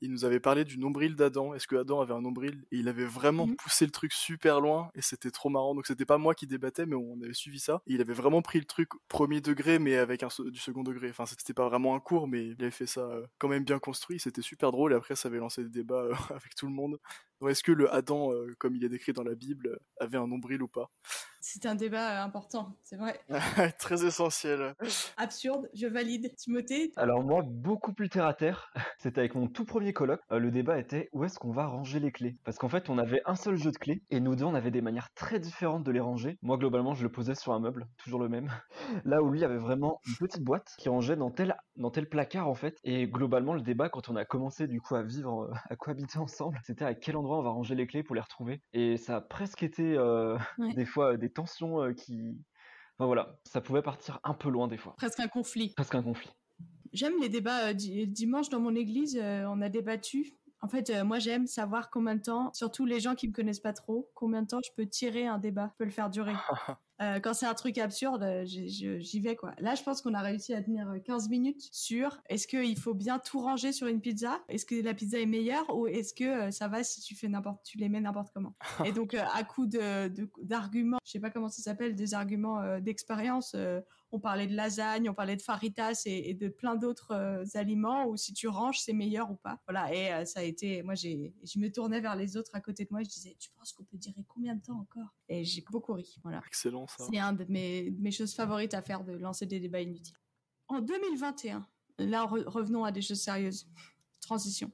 il 0.00 0.10
nous 0.10 0.24
avait 0.24 0.40
parlé 0.40 0.64
du 0.64 0.78
nombril 0.78 1.14
d'Adam. 1.16 1.54
Est-ce 1.54 1.66
que 1.66 1.76
Adam 1.76 2.00
avait 2.00 2.14
un 2.14 2.20
nombril? 2.20 2.64
Et 2.72 2.78
il 2.78 2.88
avait 2.88 3.04
vraiment 3.04 3.46
mhm. 3.46 3.56
poussé 3.56 3.84
le 3.84 3.90
truc 3.90 4.12
super 4.12 4.60
loin 4.60 4.90
et 4.94 5.02
c'était 5.02 5.30
trop 5.30 5.48
marrant. 5.48 5.74
Donc 5.74 5.86
c'était 5.86 6.04
pas 6.04 6.18
moi 6.18 6.34
qui 6.34 6.46
débattais, 6.46 6.86
mais 6.86 6.96
on 6.96 7.20
avait 7.22 7.34
suivi 7.34 7.58
ça. 7.58 7.82
Et 7.86 7.94
il 7.94 8.00
avait 8.00 8.12
vraiment 8.12 8.42
pris 8.42 8.58
le 8.58 8.66
truc 8.66 8.90
premier 9.08 9.40
degré, 9.40 9.78
mais 9.78 9.96
avec 9.96 10.22
un, 10.22 10.28
du 10.46 10.58
second 10.58 10.82
degré. 10.82 11.10
Enfin, 11.10 11.26
c'était 11.26 11.54
pas 11.54 11.68
vraiment 11.68 11.94
un 11.94 12.00
cours, 12.00 12.28
mais 12.28 12.48
il 12.48 12.62
avait 12.62 12.70
fait 12.70 12.86
ça 12.86 13.02
euh, 13.02 13.26
quand 13.38 13.48
même 13.48 13.64
bien 13.64 13.78
construit. 13.78 14.18
C'était 14.18 14.42
super 14.42 14.72
drôle. 14.72 14.92
Et 14.92 14.96
après, 14.96 15.16
ça 15.16 15.28
avait 15.28 15.38
lancé 15.38 15.62
des 15.62 15.70
débats 15.70 16.02
euh, 16.02 16.14
avec 16.30 16.54
tout 16.54 16.66
le 16.66 16.72
monde. 16.72 16.98
Est-ce 17.46 17.62
que 17.62 17.72
le 17.72 17.92
Adam, 17.92 18.32
euh, 18.32 18.54
comme 18.58 18.74
il 18.74 18.84
est 18.84 18.88
décrit 18.88 19.12
dans 19.12 19.22
la 19.22 19.34
Bible, 19.34 19.78
avait 20.00 20.18
un 20.18 20.26
nombril 20.26 20.62
ou 20.62 20.68
pas? 20.68 20.90
C'est 21.44 21.66
un 21.66 21.74
débat 21.74 22.22
euh, 22.22 22.24
important, 22.24 22.74
c'est 22.82 22.96
vrai. 22.96 23.20
Très 23.78 24.06
essentiel. 24.06 24.74
Absurde, 25.18 25.68
je 25.74 25.86
valide. 25.86 26.34
Timothée 26.36 26.90
Alors 26.96 27.22
moi, 27.22 27.42
beaucoup 27.46 27.92
plus 27.92 28.08
terre 28.08 28.24
à 28.24 28.32
terre. 28.32 28.72
C'était 28.98 29.20
avec 29.20 29.34
mon 29.34 29.46
tout 29.46 29.66
premier 29.66 29.92
colloque. 29.92 30.22
Euh, 30.32 30.38
le 30.38 30.50
débat 30.50 30.78
était 30.78 31.10
où 31.12 31.22
est-ce 31.22 31.38
qu'on 31.38 31.52
va 31.52 31.66
ranger 31.66 32.00
les 32.00 32.12
clés? 32.12 32.38
Parce 32.44 32.56
qu'en 32.56 32.70
fait, 32.70 32.88
on 32.88 32.96
avait 32.96 33.20
un 33.26 33.34
seul 33.34 33.56
jeu 33.56 33.72
de 33.72 33.76
clés 33.76 34.02
et 34.10 34.20
nous 34.20 34.36
deux, 34.36 34.46
on 34.46 34.54
avait 34.54 34.70
des 34.70 34.80
manières 34.80 35.12
très 35.14 35.38
différentes 35.38 35.84
de 35.84 35.90
les 35.90 36.00
ranger. 36.00 36.38
Moi, 36.40 36.56
globalement, 36.56 36.94
je 36.94 37.02
le 37.02 37.12
posais 37.12 37.34
sur 37.34 37.52
un 37.52 37.60
meuble, 37.60 37.86
toujours 38.02 38.20
le 38.20 38.30
même. 38.30 38.50
Là 39.04 39.22
où 39.22 39.30
lui 39.30 39.44
avait 39.44 39.58
vraiment 39.58 40.00
une 40.06 40.26
petite 40.26 40.42
boîte 40.42 40.74
qui 40.78 40.88
rangeait 40.88 41.16
dans 41.16 41.30
tel, 41.30 41.54
dans 41.76 41.90
tel 41.90 42.08
placard 42.08 42.48
en 42.48 42.54
fait. 42.54 42.78
Et 42.84 43.06
globalement, 43.06 43.52
le 43.52 43.60
débat, 43.60 43.90
quand 43.90 44.08
on 44.08 44.16
a 44.16 44.24
commencé 44.24 44.66
du 44.66 44.80
coup 44.80 44.94
à 44.94 45.02
vivre, 45.02 45.42
euh, 45.42 45.54
à 45.68 45.76
cohabiter 45.76 46.18
ensemble, 46.18 46.58
c'était 46.64 46.86
à 46.86 46.94
quel 46.94 47.18
endroit 47.18 47.38
on 47.38 47.42
va 47.42 47.50
ranger 47.50 47.74
les 47.74 47.86
clés 47.86 48.02
pour 48.02 48.14
les 48.14 48.22
retrouver. 48.22 48.62
Et 48.72 48.96
ça 48.96 49.16
a 49.16 49.20
presque 49.20 49.62
été 49.62 49.94
des 50.74 50.86
fois 50.86 51.16
des 51.18 51.33
tensions 51.34 51.82
euh, 51.82 51.92
qui. 51.92 52.36
Enfin 52.96 53.06
voilà, 53.06 53.38
ça 53.44 53.60
pouvait 53.60 53.82
partir 53.82 54.20
un 54.24 54.34
peu 54.34 54.48
loin 54.48 54.68
des 54.68 54.76
fois. 54.76 54.94
Presque 54.96 55.20
un 55.20 55.28
conflit. 55.28 55.72
Presque 55.74 55.94
un 55.94 56.02
conflit. 56.02 56.30
J'aime 56.92 57.14
les 57.20 57.28
débats. 57.28 57.70
Euh, 57.70 57.74
dimanche, 57.74 58.48
dans 58.48 58.60
mon 58.60 58.74
église, 58.74 59.18
euh, 59.20 59.44
on 59.48 59.60
a 59.60 59.68
débattu. 59.68 60.38
En 60.64 60.68
fait, 60.68 60.90
moi, 61.04 61.18
j'aime 61.18 61.46
savoir 61.46 61.90
combien 61.90 62.14
de 62.14 62.22
temps, 62.22 62.50
surtout 62.54 62.86
les 62.86 62.98
gens 62.98 63.14
qui 63.14 63.28
me 63.28 63.34
connaissent 63.34 63.60
pas 63.60 63.74
trop, 63.74 64.10
combien 64.14 64.40
de 64.40 64.46
temps 64.46 64.60
je 64.64 64.70
peux 64.74 64.86
tirer 64.86 65.26
un 65.26 65.36
débat, 65.36 65.68
je 65.72 65.76
peux 65.76 65.84
le 65.84 65.90
faire 65.90 66.08
durer. 66.08 66.32
Euh, 67.02 67.18
quand 67.18 67.34
c'est 67.34 67.46
un 67.46 67.54
truc 67.54 67.78
absurde, 67.78 68.22
euh, 68.22 68.44
j'y 68.44 69.20
vais 69.20 69.34
quoi. 69.34 69.52
Là, 69.58 69.74
je 69.74 69.82
pense 69.82 70.00
qu'on 70.00 70.14
a 70.14 70.20
réussi 70.20 70.54
à 70.54 70.62
tenir 70.62 70.86
15 71.04 71.26
euh, 71.26 71.28
minutes 71.28 71.68
sur 71.72 72.20
est-ce 72.28 72.46
qu'il 72.46 72.78
faut 72.78 72.94
bien 72.94 73.18
tout 73.18 73.40
ranger 73.40 73.72
sur 73.72 73.88
une 73.88 74.00
pizza? 74.00 74.40
Est-ce 74.48 74.64
que 74.64 74.76
la 74.76 74.94
pizza 74.94 75.18
est 75.18 75.26
meilleure 75.26 75.74
ou 75.74 75.88
est-ce 75.88 76.14
que 76.14 76.52
ça 76.52 76.68
va 76.68 76.84
si 76.84 77.00
tu 77.00 77.16
fais 77.16 77.26
n'importe, 77.26 77.64
tu 77.64 77.78
les 77.78 77.88
mets 77.88 78.00
n'importe 78.00 78.30
comment? 78.32 78.54
Et 78.84 78.92
donc 78.92 79.14
à 79.14 79.42
coup 79.42 79.66
de, 79.66 80.08
d'arguments, 80.44 80.98
je 81.04 81.10
sais 81.10 81.20
pas 81.20 81.30
comment 81.30 81.48
ça 81.48 81.62
s'appelle, 81.62 81.96
des 81.96 82.14
arguments 82.14 82.78
d'expérience. 82.78 83.56
On 84.14 84.20
parlait 84.20 84.46
de 84.46 84.54
lasagne, 84.54 85.10
on 85.10 85.14
parlait 85.14 85.34
de 85.34 85.42
faritas 85.42 86.02
et, 86.06 86.34
de 86.34 86.48
plein 86.48 86.76
d'autres 86.76 87.44
aliments 87.54 88.06
où 88.06 88.16
si 88.16 88.32
tu 88.32 88.46
ranges, 88.46 88.78
c'est 88.78 88.92
meilleur 88.92 89.28
ou 89.32 89.34
pas. 89.34 89.58
Voilà. 89.66 89.92
Et 89.92 90.24
ça 90.24 90.38
a 90.38 90.42
été, 90.44 90.84
moi 90.84 90.94
j'ai, 90.94 91.34
je 91.42 91.58
me 91.58 91.68
tournais 91.68 92.00
vers 92.00 92.14
les 92.14 92.36
autres 92.36 92.54
à 92.54 92.60
côté 92.60 92.84
de 92.84 92.90
moi. 92.92 93.02
Je 93.02 93.08
disais, 93.08 93.36
tu 93.40 93.50
penses 93.50 93.72
qu'on 93.72 93.82
peut 93.82 93.96
dire 93.96 94.14
combien 94.28 94.54
de 94.54 94.62
temps 94.62 94.78
encore? 94.78 95.12
Et 95.28 95.44
j'ai 95.44 95.64
beaucoup 95.68 95.94
ri. 95.94 96.14
Voilà. 96.22 96.40
Excellent. 96.46 96.86
C'est 96.96 97.18
un 97.18 97.32
de 97.32 97.44
mes, 97.48 98.10
choses 98.12 98.34
favorites 98.34 98.74
à 98.74 98.82
faire, 98.82 99.02
de 99.02 99.14
lancer 99.14 99.46
des 99.46 99.58
débats 99.58 99.80
inutiles. 99.80 100.16
En 100.68 100.80
2021, 100.80 101.66
là 101.98 102.22
revenons 102.24 102.84
à 102.84 102.92
des 102.92 103.02
choses 103.02 103.20
sérieuses. 103.20 103.68
Transition. 104.20 104.70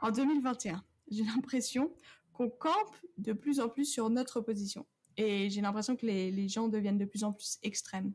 En 0.00 0.10
2021, 0.10 0.84
j'ai 1.08 1.22
l'impression 1.22 1.94
qu'on 2.32 2.50
campe 2.50 2.96
de 3.16 3.32
plus 3.32 3.60
en 3.60 3.68
plus 3.68 3.84
sur 3.84 4.10
notre 4.10 4.40
position. 4.40 4.84
Et 5.16 5.50
j'ai 5.50 5.60
l'impression 5.60 5.96
que 5.96 6.06
les, 6.06 6.48
gens 6.48 6.68
deviennent 6.68 6.98
de 6.98 7.04
plus 7.04 7.24
en 7.24 7.32
plus 7.32 7.58
extrêmes. 7.62 8.12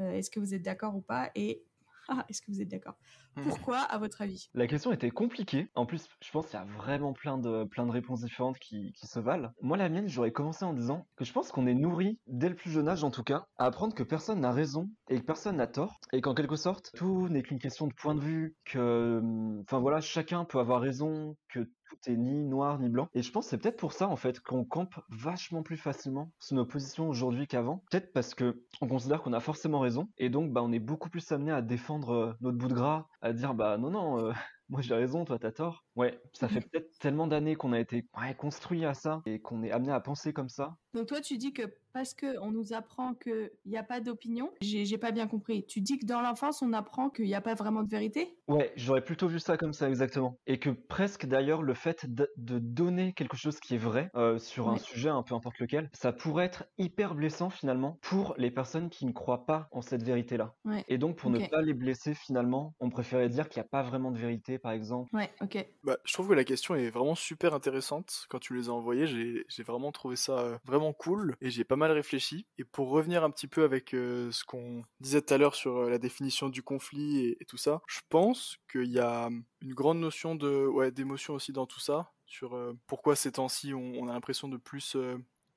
Euh, 0.00 0.12
est-ce 0.12 0.30
que 0.30 0.40
vous 0.40 0.54
êtes 0.54 0.62
d'accord 0.62 0.96
ou 0.96 1.00
pas 1.00 1.30
Et 1.34 1.62
ah, 2.08 2.24
est-ce 2.28 2.40
que 2.40 2.50
vous 2.50 2.62
êtes 2.62 2.68
d'accord? 2.68 2.96
Hmm. 3.36 3.42
Pourquoi, 3.42 3.80
à 3.80 3.98
votre 3.98 4.22
avis? 4.22 4.48
La 4.54 4.66
question 4.66 4.92
était 4.92 5.10
compliquée. 5.10 5.68
En 5.74 5.84
plus, 5.84 6.08
je 6.24 6.30
pense 6.30 6.46
qu'il 6.46 6.58
y 6.58 6.62
a 6.62 6.64
vraiment 6.64 7.12
plein 7.12 7.36
de, 7.36 7.64
plein 7.64 7.84
de 7.84 7.90
réponses 7.90 8.22
différentes 8.22 8.58
qui, 8.58 8.94
se 8.96 9.20
valent. 9.20 9.50
Moi, 9.60 9.76
la 9.76 9.90
mienne, 9.90 10.08
j'aurais 10.08 10.32
commencé 10.32 10.64
en 10.64 10.72
disant 10.72 11.06
que 11.16 11.24
je 11.24 11.32
pense 11.32 11.52
qu'on 11.52 11.66
est 11.66 11.74
nourri, 11.74 12.18
dès 12.26 12.48
le 12.48 12.54
plus 12.54 12.70
jeune 12.70 12.88
âge 12.88 13.04
en 13.04 13.10
tout 13.10 13.22
cas, 13.22 13.46
à 13.58 13.66
apprendre 13.66 13.94
que 13.94 14.02
personne 14.02 14.40
n'a 14.40 14.52
raison 14.52 14.88
et 15.10 15.20
que 15.20 15.24
personne 15.24 15.56
n'a 15.56 15.66
tort. 15.66 16.00
Et 16.12 16.22
qu'en 16.22 16.34
quelque 16.34 16.56
sorte, 16.56 16.92
tout 16.96 17.28
n'est 17.28 17.42
qu'une 17.42 17.58
question 17.58 17.86
de 17.86 17.92
point 17.92 18.14
de 18.14 18.20
vue, 18.20 18.56
que, 18.64 19.20
enfin 19.62 19.78
voilà, 19.78 20.00
chacun 20.00 20.44
peut 20.46 20.58
avoir 20.58 20.80
raison, 20.80 21.36
que 21.50 21.70
tout 21.88 22.10
ni 22.10 22.44
noir 22.44 22.78
ni 22.78 22.88
blanc. 22.88 23.08
Et 23.14 23.22
je 23.22 23.30
pense 23.30 23.46
que 23.46 23.50
c'est 23.50 23.58
peut-être 23.58 23.76
pour 23.76 23.92
ça 23.92 24.08
en 24.08 24.16
fait 24.16 24.40
qu'on 24.40 24.64
campe 24.64 24.94
vachement 25.10 25.62
plus 25.62 25.76
facilement 25.76 26.32
sur 26.38 26.56
nos 26.56 26.66
positions 26.66 27.08
aujourd'hui 27.08 27.46
qu'avant. 27.46 27.82
Peut-être 27.90 28.12
parce 28.12 28.34
que 28.34 28.62
on 28.80 28.88
considère 28.88 29.22
qu'on 29.22 29.32
a 29.32 29.40
forcément 29.40 29.80
raison 29.80 30.08
et 30.18 30.30
donc 30.30 30.52
bah 30.52 30.62
on 30.62 30.72
est 30.72 30.78
beaucoup 30.78 31.10
plus 31.10 31.30
amené 31.32 31.52
à 31.52 31.62
défendre 31.62 32.10
euh, 32.10 32.34
notre 32.40 32.58
bout 32.58 32.68
de 32.68 32.74
gras, 32.74 33.06
à 33.20 33.32
dire 33.32 33.54
bah 33.54 33.78
non 33.78 33.90
non 33.90 34.18
euh, 34.18 34.32
moi 34.68 34.80
j'ai 34.80 34.94
raison, 34.94 35.24
toi 35.24 35.38
t'as 35.38 35.52
tort. 35.52 35.84
Ouais, 35.98 36.20
ça 36.32 36.48
fait 36.48 36.60
peut-être 36.70 36.96
tellement 37.00 37.26
d'années 37.26 37.56
qu'on 37.56 37.72
a 37.72 37.80
été 37.80 38.06
construit 38.38 38.84
à 38.84 38.94
ça 38.94 39.20
et 39.26 39.40
qu'on 39.40 39.64
est 39.64 39.72
amené 39.72 39.90
à 39.90 39.98
penser 39.98 40.32
comme 40.32 40.48
ça. 40.48 40.76
Donc 40.94 41.06
toi 41.08 41.20
tu 41.20 41.36
dis 41.36 41.52
que 41.52 41.62
parce 41.92 42.14
que 42.14 42.38
on 42.40 42.52
nous 42.52 42.72
apprend 42.72 43.14
qu'il 43.14 43.50
n'y 43.66 43.76
a 43.76 43.82
pas 43.82 44.00
d'opinion, 44.00 44.52
j'ai 44.60 44.98
pas 44.98 45.10
bien 45.10 45.26
compris. 45.26 45.66
Tu 45.66 45.80
dis 45.80 45.98
que 45.98 46.06
dans 46.06 46.20
l'enfance 46.20 46.62
on 46.62 46.72
apprend 46.72 47.10
qu'il 47.10 47.24
n'y 47.24 47.34
a 47.34 47.40
pas 47.40 47.54
vraiment 47.54 47.82
de 47.82 47.88
vérité? 47.88 48.38
Ouais, 48.46 48.72
j'aurais 48.76 49.02
plutôt 49.02 49.26
vu 49.26 49.40
ça 49.40 49.56
comme 49.56 49.72
ça 49.72 49.88
exactement. 49.88 50.38
Et 50.46 50.58
que 50.58 50.70
presque 50.70 51.26
d'ailleurs 51.26 51.62
le 51.62 51.74
fait 51.74 52.06
de, 52.06 52.28
donner 52.36 53.12
quelque 53.14 53.36
chose 53.36 53.58
qui 53.58 53.74
est 53.74 53.78
vrai 53.78 54.10
euh, 54.14 54.38
sur 54.38 54.68
un 54.68 54.78
sujet, 54.78 55.08
un 55.08 55.22
peu 55.22 55.34
importe 55.34 55.58
lequel, 55.58 55.90
ça 55.92 56.12
pourrait 56.12 56.44
être 56.44 56.64
hyper 56.78 57.14
blessant 57.14 57.50
finalement 57.50 57.98
pour 58.02 58.34
les 58.38 58.50
personnes 58.50 58.90
qui 58.90 59.04
ne 59.06 59.12
croient 59.12 59.46
pas 59.46 59.68
en 59.72 59.82
cette 59.82 60.02
vérité-là. 60.04 60.54
Et 60.88 60.98
donc 60.98 61.16
pour 61.16 61.30
ne 61.30 61.44
pas 61.46 61.62
les 61.62 61.74
blesser 61.74 62.14
finalement, 62.14 62.74
on 62.78 62.90
préférait 62.90 63.28
dire 63.28 63.48
qu'il 63.48 63.60
n'y 63.60 63.66
a 63.66 63.68
pas 63.68 63.82
vraiment 63.82 64.12
de 64.12 64.18
vérité 64.18 64.58
par 64.58 64.72
exemple. 64.72 65.14
Ouais, 65.14 65.30
ok. 65.40 65.66
Bah, 65.88 65.96
je 66.04 66.12
trouve 66.12 66.28
que 66.28 66.34
la 66.34 66.44
question 66.44 66.74
est 66.74 66.90
vraiment 66.90 67.14
super 67.14 67.54
intéressante. 67.54 68.26
Quand 68.28 68.38
tu 68.38 68.54
les 68.54 68.68
as 68.68 68.72
envoyées, 68.72 69.06
j'ai 69.06 69.62
vraiment 69.62 69.90
trouvé 69.90 70.16
ça 70.16 70.38
euh, 70.40 70.58
vraiment 70.66 70.92
cool 70.92 71.34
et 71.40 71.48
j'ai 71.48 71.64
pas 71.64 71.76
mal 71.76 71.92
réfléchi. 71.92 72.44
Et 72.58 72.64
pour 72.64 72.90
revenir 72.90 73.24
un 73.24 73.30
petit 73.30 73.46
peu 73.46 73.64
avec 73.64 73.94
euh, 73.94 74.30
ce 74.30 74.44
qu'on 74.44 74.84
disait 75.00 75.22
tout 75.22 75.32
à 75.32 75.38
l'heure 75.38 75.54
sur 75.54 75.78
euh, 75.78 75.88
la 75.88 75.96
définition 75.96 76.50
du 76.50 76.62
conflit 76.62 77.34
et, 77.40 77.44
tout 77.46 77.56
ça, 77.56 77.80
je 77.86 78.00
pense 78.10 78.58
qu'il 78.70 78.90
y 78.90 78.98
a 78.98 79.30
une 79.62 79.72
grande 79.72 79.98
notion 79.98 80.34
d'émotion 80.34 81.32
aussi 81.32 81.52
dans 81.52 81.64
tout 81.64 81.80
ça. 81.80 82.12
Sur 82.26 82.54
pourquoi 82.86 83.16
ces 83.16 83.32
temps-ci 83.32 83.72
on, 83.72 84.06
a 84.10 84.12
l'impression 84.12 84.48
de 84.48 84.58
plus 84.58 84.94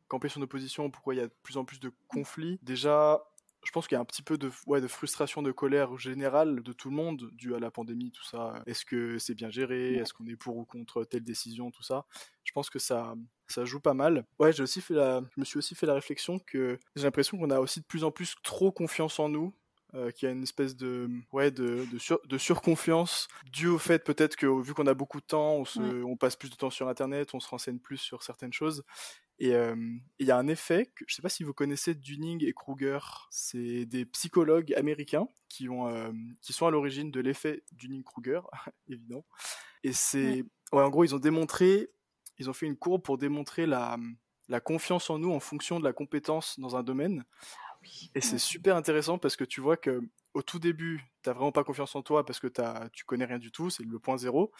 camper 0.07 0.29
sur 0.29 0.39
nos 0.39 0.47
positions, 0.47 0.89
pourquoi 0.89 1.13
il 1.13 1.17
y 1.17 1.21
a 1.21 1.27
de 1.27 1.33
plus 1.43 1.57
en 1.57 1.65
plus 1.65 1.81
de 1.81 1.91
conflits. 2.07 2.57
Déjà, 2.63 3.21
je 3.71 3.73
pense 3.73 3.87
qu'il 3.87 3.95
y 3.95 3.97
a 3.97 4.01
un 4.01 4.05
petit 4.05 4.21
peu 4.21 4.37
de, 4.37 4.51
ouais, 4.67 4.81
de 4.81 4.87
frustration, 4.89 5.41
de 5.41 5.53
colère 5.53 5.97
générale 5.97 6.61
de 6.61 6.73
tout 6.73 6.89
le 6.89 6.95
monde 6.97 7.29
dû 7.31 7.55
à 7.55 7.59
la 7.59 7.71
pandémie, 7.71 8.11
tout 8.11 8.25
ça. 8.25 8.61
Est-ce 8.65 8.83
que 8.83 9.17
c'est 9.17 9.33
bien 9.33 9.49
géré? 9.49 9.93
Est-ce 9.93 10.13
qu'on 10.13 10.27
est 10.27 10.35
pour 10.35 10.57
ou 10.57 10.65
contre 10.65 11.05
telle 11.05 11.23
décision, 11.23 11.71
tout 11.71 11.81
ça? 11.81 12.05
Je 12.43 12.51
pense 12.51 12.69
que 12.69 12.79
ça, 12.79 13.15
ça 13.47 13.63
joue 13.63 13.79
pas 13.79 13.93
mal. 13.93 14.25
Ouais, 14.39 14.51
j'ai 14.51 14.61
aussi 14.61 14.81
fait 14.81 14.93
la, 14.93 15.21
je 15.33 15.39
me 15.39 15.45
suis 15.45 15.57
aussi 15.57 15.73
fait 15.73 15.85
la 15.85 15.93
réflexion 15.93 16.37
que 16.39 16.79
j'ai 16.97 17.03
l'impression 17.03 17.37
qu'on 17.37 17.49
a 17.49 17.61
aussi 17.61 17.79
de 17.79 17.85
plus 17.85 18.03
en 18.03 18.11
plus 18.11 18.35
trop 18.43 18.73
confiance 18.73 19.21
en 19.21 19.29
nous 19.29 19.55
euh, 19.93 20.11
qu'il 20.11 20.27
y 20.27 20.29
a 20.29 20.33
une 20.33 20.43
espèce 20.43 20.75
de 20.75 21.09
ouais 21.31 21.51
de, 21.51 21.85
de, 22.25 22.37
surconfiance 22.37 23.27
dû 23.51 23.67
au 23.67 23.77
fait 23.77 24.03
peut-être 24.03 24.35
que 24.35 24.45
vu 24.61 24.73
qu'on 24.73 24.87
a 24.87 24.93
beaucoup 24.93 25.19
de 25.19 25.25
temps 25.25 25.55
on, 25.55 25.65
se, 25.65 26.03
on 26.03 26.15
passe 26.15 26.35
plus 26.35 26.49
de 26.49 26.55
temps 26.55 26.69
sur 26.69 26.87
internet 26.87 27.33
on 27.33 27.39
se 27.39 27.49
renseigne 27.49 27.77
plus 27.77 27.97
sur 27.97 28.23
certaines 28.23 28.53
choses 28.53 28.83
et 29.43 29.53
il 30.19 30.27
y 30.27 30.29
a 30.29 30.37
un 30.37 30.47
effet, 30.47 30.85
que, 30.85 31.03
je 31.07 31.13
ne 31.13 31.15
sais 31.15 31.21
pas 31.23 31.29
si 31.29 31.43
vous 31.43 31.51
connaissez 31.51 31.95
Dunning 31.95 32.45
et 32.45 32.53
Kruger, 32.53 32.99
c'est 33.31 33.87
des 33.87 34.05
psychologues 34.05 34.71
américains 34.75 35.27
qui, 35.49 35.67
ont, 35.67 35.91
qui 36.43 36.53
sont 36.53 36.67
à 36.67 36.69
l'origine 36.69 37.09
de 37.09 37.19
l'effet 37.21 37.63
Dunning-Kruger, 37.71 38.41
évidemment. 38.87 39.25
Et 39.83 39.93
c'est, 39.93 40.43
ouais. 40.73 40.83
en 40.83 40.89
gros, 40.91 41.03
ils 41.05 41.15
ont 41.15 41.19
démontré, 41.19 41.89
ils 42.37 42.51
ont 42.51 42.53
fait 42.53 42.67
une 42.67 42.77
courbe 42.77 43.01
pour 43.01 43.17
démontrer 43.17 43.65
la, 43.65 43.97
la 44.51 44.59
confiance 44.59 45.09
en 45.09 45.17
nous 45.17 45.31
en 45.31 45.39
fonction 45.39 45.79
de 45.79 45.85
la 45.85 45.93
compétence 45.93 46.59
dans 46.59 46.75
un 46.75 46.83
domaine. 46.83 47.23
Et 48.15 48.21
c'est 48.21 48.37
super 48.37 48.75
intéressant 48.75 49.17
parce 49.17 49.35
que 49.35 49.43
tu 49.43 49.61
vois 49.61 49.77
que 49.77 50.01
au 50.33 50.41
tout 50.41 50.59
début, 50.59 51.03
tu 51.23 51.29
n'as 51.29 51.33
vraiment 51.33 51.51
pas 51.51 51.63
confiance 51.63 51.95
en 51.95 52.01
toi 52.01 52.25
parce 52.25 52.39
que 52.39 52.47
as, 52.61 52.89
tu 52.93 53.05
connais 53.05 53.25
rien 53.25 53.39
du 53.39 53.51
tout, 53.51 53.69
c'est 53.69 53.83
le 53.83 53.99
point 53.99 54.17
zéro. 54.17 54.51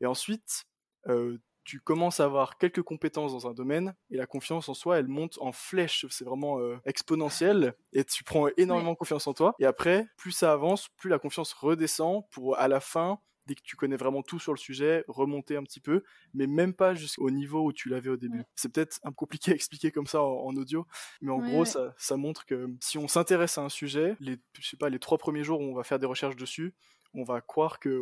Et 0.00 0.06
ensuite, 0.06 0.64
euh, 1.08 1.38
tu 1.64 1.80
commences 1.80 2.20
à 2.20 2.24
avoir 2.24 2.58
quelques 2.58 2.82
compétences 2.82 3.32
dans 3.32 3.46
un 3.46 3.52
domaine 3.52 3.94
et 4.10 4.16
la 4.16 4.26
confiance 4.26 4.68
en 4.68 4.74
soi, 4.74 4.98
elle 4.98 5.08
monte 5.08 5.38
en 5.40 5.52
flèche. 5.52 6.06
C'est 6.10 6.24
vraiment 6.24 6.58
euh, 6.58 6.78
exponentiel 6.84 7.74
et 7.92 8.04
tu 8.04 8.24
prends 8.24 8.48
énormément 8.56 8.94
confiance 8.94 9.26
en 9.26 9.34
toi. 9.34 9.54
Et 9.60 9.66
après, 9.66 10.06
plus 10.16 10.32
ça 10.32 10.52
avance, 10.52 10.88
plus 10.96 11.10
la 11.10 11.18
confiance 11.18 11.52
redescend 11.52 12.24
pour 12.30 12.58
à 12.58 12.66
la 12.66 12.80
fin 12.80 13.20
dès 13.50 13.56
que 13.56 13.62
tu 13.62 13.74
connais 13.74 13.96
vraiment 13.96 14.22
tout 14.22 14.38
sur 14.38 14.52
le 14.52 14.58
sujet, 14.58 15.04
remonter 15.08 15.56
un 15.56 15.64
petit 15.64 15.80
peu, 15.80 16.04
mais 16.34 16.46
même 16.46 16.72
pas 16.72 16.94
jusqu'au 16.94 17.30
niveau 17.30 17.64
où 17.64 17.72
tu 17.72 17.88
l'avais 17.88 18.10
au 18.10 18.16
début. 18.16 18.44
C'est 18.54 18.72
peut-être 18.72 19.00
un 19.02 19.10
peu 19.10 19.16
compliqué 19.16 19.50
à 19.50 19.54
expliquer 19.56 19.90
comme 19.90 20.06
ça 20.06 20.22
en, 20.22 20.54
audio, 20.54 20.86
mais 21.20 21.32
en 21.32 21.38
gros, 21.38 21.64
Ça, 21.64 21.92
ça 21.98 22.16
montre 22.16 22.46
que 22.46 22.68
si 22.80 22.96
on 22.96 23.08
s'intéresse 23.08 23.58
à 23.58 23.62
un 23.62 23.68
sujet, 23.68 24.16
les, 24.20 24.38
je 24.60 24.68
sais 24.68 24.76
pas, 24.76 24.88
les 24.88 25.00
trois 25.00 25.18
premiers 25.18 25.42
jours 25.42 25.60
où 25.60 25.64
on 25.64 25.74
va 25.74 25.82
faire 25.82 25.98
des 25.98 26.06
recherches 26.06 26.36
dessus, 26.36 26.74
on 27.12 27.24
va 27.24 27.40
croire 27.40 27.80
que 27.80 28.00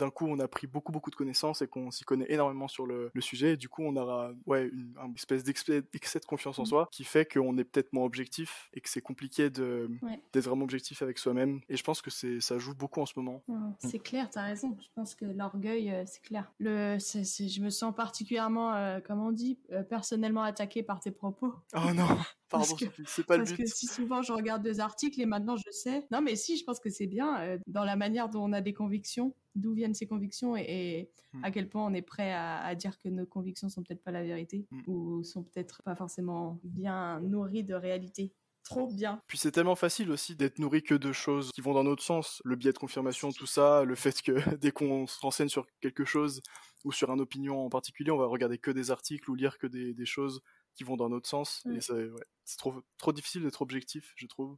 d'un 0.00 0.10
coup 0.10 0.26
on 0.26 0.38
a 0.38 0.48
pris 0.48 0.66
beaucoup 0.66 0.92
beaucoup 0.92 1.10
de 1.10 1.14
connaissances 1.14 1.62
et 1.62 1.68
qu'on 1.68 1.90
s'y 1.90 2.04
connaît 2.04 2.26
énormément 2.28 2.68
sur 2.68 2.86
le, 2.86 3.10
sujet 3.20 3.52
et 3.52 3.56
du 3.58 3.68
coup 3.68 3.82
on 3.84 3.94
aura 3.96 4.32
ouais 4.46 4.68
une, 4.68 4.94
espèce 5.14 5.44
d'excès 5.44 5.82
de 5.82 6.24
confiance 6.26 6.58
en 6.58 6.62
mmh. 6.62 6.66
soi 6.66 6.88
qui 6.90 7.04
fait 7.04 7.30
qu'on 7.30 7.58
est 7.58 7.64
peut-être 7.64 7.92
moins 7.92 8.04
objectif 8.04 8.70
et 8.72 8.80
que 8.80 8.88
c'est 8.88 9.02
compliqué 9.02 9.50
de 9.50 9.90
d'être 10.32 10.44
vraiment 10.44 10.64
objectif 10.64 11.02
avec 11.02 11.18
soi-même 11.18 11.60
et 11.68 11.76
je 11.76 11.84
pense 11.84 12.00
que 12.00 12.10
c'est 12.10 12.40
ça 12.40 12.58
joue 12.58 12.74
beaucoup 12.74 13.00
en 13.00 13.06
ce 13.06 13.12
moment 13.16 13.42
mmh. 13.46 13.72
c'est 13.78 13.98
clair 13.98 14.28
t'as 14.30 14.42
raison 14.42 14.76
je 14.80 14.88
pense 14.94 15.14
que 15.14 15.26
l'orgueil 15.26 15.90
euh, 15.90 16.04
c'est 16.06 16.22
clair 16.22 16.50
le 16.58 16.96
je 16.98 17.60
me 17.60 17.68
sens 17.68 17.94
particulièrement 17.94 18.74
euh, 18.74 19.00
comme 19.00 19.20
on 19.20 19.32
dit 19.32 19.58
euh, 19.72 19.82
personnellement 19.82 20.42
attaqué 20.42 20.82
par 20.82 21.00
tes 21.00 21.10
propos 21.10 21.54
oh 21.74 21.92
non 21.94 22.06
Pardon, 22.50 22.74
c'est 23.06 23.24
pas 23.24 23.36
le 23.36 23.44
but. 23.44 23.56
Parce 23.56 23.70
que 23.70 23.76
si 23.76 23.86
souvent 23.86 24.22
je 24.22 24.32
regarde 24.32 24.60
des 24.60 24.80
articles 24.80 25.20
et 25.20 25.24
maintenant 25.24 25.56
je 25.56 25.70
sais. 25.70 26.04
Non, 26.10 26.20
mais 26.20 26.34
si, 26.34 26.56
je 26.56 26.64
pense 26.64 26.80
que 26.80 26.90
c'est 26.90 27.06
bien 27.06 27.60
dans 27.68 27.84
la 27.84 27.94
manière 27.94 28.28
dont 28.28 28.42
on 28.42 28.52
a 28.52 28.60
des 28.60 28.72
convictions 28.72 29.36
d'où 29.60 29.74
viennent 29.74 29.94
ces 29.94 30.06
convictions 30.06 30.56
et, 30.56 31.10
hmm. 31.32 31.44
à 31.44 31.50
quel 31.50 31.68
point 31.68 31.84
on 31.86 31.94
est 31.94 32.02
prêt 32.02 32.32
à, 32.32 32.74
dire 32.74 32.98
que 32.98 33.08
nos 33.08 33.26
convictions 33.26 33.68
sont 33.68 33.82
peut-être 33.82 34.02
pas 34.02 34.10
la 34.10 34.22
vérité 34.22 34.66
hmm. 34.70 34.82
ou 34.86 35.22
sont 35.24 35.42
peut-être 35.42 35.82
pas 35.82 35.94
forcément 35.94 36.58
bien 36.64 37.20
nourries 37.20 37.64
de 37.64 37.74
réalité. 37.74 38.32
Trop 38.64 38.86
bien. 38.86 39.20
Puis 39.26 39.38
c'est 39.38 39.50
tellement 39.50 39.74
facile 39.74 40.10
aussi 40.10 40.36
d'être 40.36 40.58
nourri 40.58 40.82
que 40.82 40.94
de 40.94 41.12
choses 41.12 41.50
qui 41.52 41.60
vont 41.60 41.72
dans 41.72 41.82
notre 41.82 42.02
sens. 42.02 42.40
Le 42.44 42.56
biais 42.56 42.72
de 42.72 42.78
confirmation, 42.78 43.32
tout 43.32 43.46
ça, 43.46 43.84
le 43.84 43.94
fait 43.94 44.22
que 44.22 44.32
dès 44.60 44.70
qu'on 44.70 45.06
se 45.06 45.18
renseigne 45.20 45.48
sur 45.48 45.66
quelque 45.80 46.04
chose 46.04 46.40
ou 46.84 46.92
sur 46.92 47.10
une 47.10 47.20
opinion 47.20 47.64
en 47.64 47.70
particulier, 47.70 48.10
on 48.10 48.18
va 48.18 48.26
regarder 48.26 48.58
que 48.58 48.70
des 48.70 48.90
articles 48.90 49.30
ou 49.30 49.34
lire 49.34 49.58
que 49.58 49.66
des, 49.66 50.06
choses 50.06 50.40
qui 50.74 50.84
vont 50.84 50.96
dans 50.96 51.08
notre 51.08 51.28
sens. 51.28 51.62
Et 51.74 51.80
c'est 51.80 52.56
trop, 52.58 52.74
trop 52.98 53.12
difficile 53.12 53.42
d'être 53.42 53.62
objectif, 53.62 54.12
je 54.16 54.26
trouve 54.26 54.56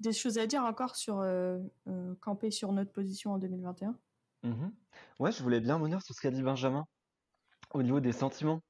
des 0.00 0.12
choses 0.12 0.38
à 0.38 0.46
dire 0.46 0.62
encore 0.64 0.96
sur 0.96 1.20
euh, 1.20 1.58
euh, 1.88 2.14
camper 2.20 2.50
sur 2.50 2.72
notre 2.72 2.92
position 2.92 3.32
en 3.32 3.38
2021 3.38 3.96
mmh 4.42 4.68
Ouais, 5.20 5.32
je 5.32 5.42
voulais 5.42 5.60
bien 5.60 5.76
revenir 5.76 6.02
sur 6.02 6.14
ce 6.14 6.20
qu'a 6.20 6.30
dit 6.30 6.42
Benjamin 6.42 6.84
au 7.72 7.82
niveau 7.82 8.00
des 8.00 8.12
sentiments 8.12 8.60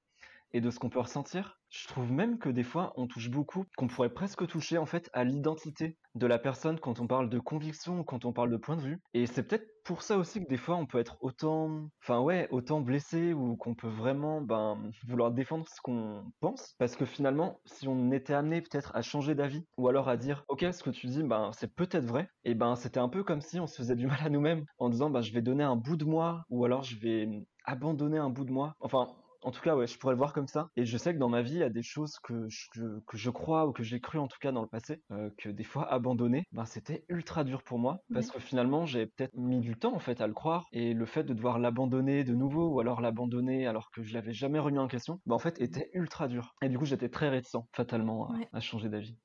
et 0.55 0.61
de 0.61 0.71
ce 0.71 0.79
qu'on 0.79 0.89
peut 0.89 1.01
ressentir. 1.01 1.59
Je 1.69 1.89
trouve 1.89 2.13
même 2.13 2.39
que 2.39 2.49
des 2.49 2.63
fois, 2.63 2.93
on 2.97 3.09
touche 3.09 3.29
beaucoup, 3.29 3.65
qu'on 3.77 3.89
pourrait 3.89 4.15
presque 4.15 4.47
toucher 4.47 4.79
en 4.79 4.87
fait 4.87 5.11
à 5.13 5.25
l'identité 5.25 5.99
de 6.15 6.27
la 6.29 6.39
personne 6.39 6.79
quand 6.79 7.01
on 7.01 7.09
parle 7.09 7.29
de 7.29 7.41
conviction, 7.41 8.05
quand 8.05 8.25
on 8.25 8.33
parle 8.33 8.51
de 8.51 8.57
point 8.57 8.77
de 8.77 8.83
vue. 8.83 9.03
Et 9.13 9.27
c'est 9.27 9.43
peut-être 9.43 9.67
pour 9.83 10.03
ça 10.03 10.17
aussi 10.17 10.41
que 10.41 10.49
des 10.49 10.57
fois, 10.57 10.77
on 10.77 10.87
peut 10.87 10.99
être 10.99 11.19
autant, 11.21 11.91
enfin 12.01 12.21
ouais, 12.21 12.47
autant 12.53 12.81
blessé 12.81 13.35
ou 13.35 13.57
qu'on 13.57 13.75
peut 13.75 13.89
vraiment 13.89 14.41
ben, 14.41 14.91
vouloir 15.09 15.33
défendre 15.33 15.67
ce 15.69 15.81
qu'on 15.83 16.25
pense. 16.39 16.77
Parce 16.79 16.95
que 16.95 17.05
finalement, 17.05 17.61
si 17.67 17.89
on 17.89 18.13
était 18.13 18.35
amené 18.35 18.63
peut-être 18.63 18.95
à 18.95 19.03
changer 19.03 19.35
d'avis 19.35 19.67
ou 19.77 19.89
alors 19.89 20.09
à 20.09 20.17
dire, 20.17 20.45
ok, 20.47 20.65
ce 20.73 20.85
que 20.85 20.91
tu 20.91 21.09
dis, 21.09 21.25
ben 21.25 21.51
c'est 21.53 21.75
peut-être 21.75 22.07
vrai, 22.07 22.29
et 22.45 22.55
ben 22.55 22.77
c'était 22.77 23.01
un 23.01 23.09
peu 23.09 23.25
comme 23.25 23.41
si 23.41 23.59
on 23.59 23.67
se 23.67 23.77
faisait 23.77 23.97
du 23.97 24.07
mal 24.07 24.21
à 24.25 24.31
nous-mêmes 24.31 24.65
en 24.79 24.89
disant, 24.89 25.11
ben 25.11 25.21
je 25.21 25.33
vais 25.33 25.43
donner 25.43 25.65
un 25.65 25.77
bout 25.77 25.97
de 25.97 26.05
moi 26.05 26.45
ou 26.49 26.65
alors 26.65 26.85
je 26.85 26.97
vais 26.97 27.29
abandonner 27.65 28.19
un 28.19 28.31
bout 28.31 28.45
de 28.45 28.53
moi. 28.53 28.77
Enfin, 28.81 29.09
en 29.45 29.51
tout 29.51 29.61
cas, 29.61 29.77
ouais, 29.77 29.87
je 29.87 29.99
pourrais 29.99 30.15
le 30.15 30.19
voir 30.19 30.33
comme 30.33 30.49
ça. 30.49 30.71
Et 30.77 30.87
je 30.87 30.97
sais 30.97 31.13
que 31.13 31.19
dans 31.19 31.29
ma 31.29 31.43
vie, 31.43 31.55
il 31.55 31.59
y 31.59 31.63
a 31.63 31.71
des 31.71 31.83
choses 31.83 32.19
que 32.23 32.47
je, 32.49 32.99
que 33.07 33.17
je 33.17 33.31
crois 33.31 33.67
ou 33.67 33.73
que 33.73 33.83
j'ai 33.83 34.01
cru 34.01 34.19
en 34.19 34.27
tout 34.27 34.39
cas 34.41 34.53
dans 34.53 34.63
le 34.63 34.69
passé, 34.69 35.03
euh, 35.13 35.31
que 35.39 35.51
des 35.51 35.65
fois 35.65 35.91
abandonner, 35.93 36.45
ben, 36.53 36.65
c'était 36.65 37.05
ultra 37.09 37.45
dur 37.45 37.63
pour 37.63 37.79
moi. 37.79 38.01
Parce 38.13 38.31
que 38.31 38.41
finalement, 38.41 38.87
j'ai 38.87 39.07
peut-être 39.07 39.37
mis 39.37 39.61
du 39.61 39.77
temps 39.77 39.95
en 39.95 39.99
fait 39.99 40.21
à 40.21 40.27
le 40.27 40.33
croire. 40.33 40.67
Et 40.73 40.95
le 40.95 41.07
fait 41.07 41.25
de 41.25 41.35
devoir 41.35 41.59
l'abandonner 41.59 42.25
de 42.25 42.35
nouveau 42.35 42.69
ou 42.69 42.81
alors 42.81 43.01
l'abandonner 43.01 43.67
alors 43.67 43.91
que 43.91 44.03
je 44.03 44.15
l'avais 44.15 44.33
jamais 44.33 44.59
remis 44.59 44.79
en 44.79 44.89
question, 44.89 45.21
ben, 45.27 45.35
en 45.35 45.39
fait, 45.39 45.61
était 45.61 45.91
ultra 45.93 46.27
dur. 46.27 46.55
Et 46.63 46.69
du 46.69 46.79
coup, 46.79 46.87
j'étais 46.87 47.11
très 47.11 47.29
réticent 47.29 47.65
fatalement 47.73 48.33
à, 48.53 48.61
changer 48.61 48.89
d'avis. 48.89 49.17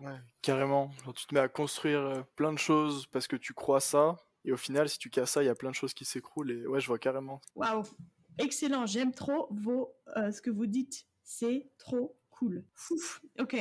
Ouais, 0.00 0.16
carrément. 0.40 0.90
tu 1.14 1.26
te 1.26 1.34
mets 1.34 1.40
à 1.40 1.48
construire 1.48 2.00
euh, 2.00 2.22
plein 2.36 2.52
de 2.52 2.58
choses 2.58 3.06
parce 3.08 3.26
que 3.26 3.36
tu 3.36 3.52
crois 3.52 3.80
ça. 3.80 4.16
Et 4.44 4.52
au 4.52 4.56
final, 4.56 4.88
si 4.88 4.98
tu 4.98 5.10
casses 5.10 5.32
ça, 5.32 5.42
il 5.42 5.46
y 5.46 5.50
a 5.50 5.54
plein 5.54 5.70
de 5.70 5.74
choses 5.74 5.92
qui 5.92 6.04
s'écroulent. 6.04 6.50
Et 6.50 6.66
ouais, 6.66 6.80
je 6.80 6.86
vois 6.86 6.98
carrément. 6.98 7.40
Waouh 7.54 7.82
Excellent, 8.38 8.86
j'aime 8.86 9.12
trop 9.12 9.48
vos, 9.50 9.94
euh, 10.16 10.30
ce 10.30 10.40
que 10.40 10.50
vous 10.50 10.66
dites. 10.66 11.06
C'est 11.22 11.68
trop 11.78 12.16
cool. 12.30 12.64
Ok, 13.38 13.56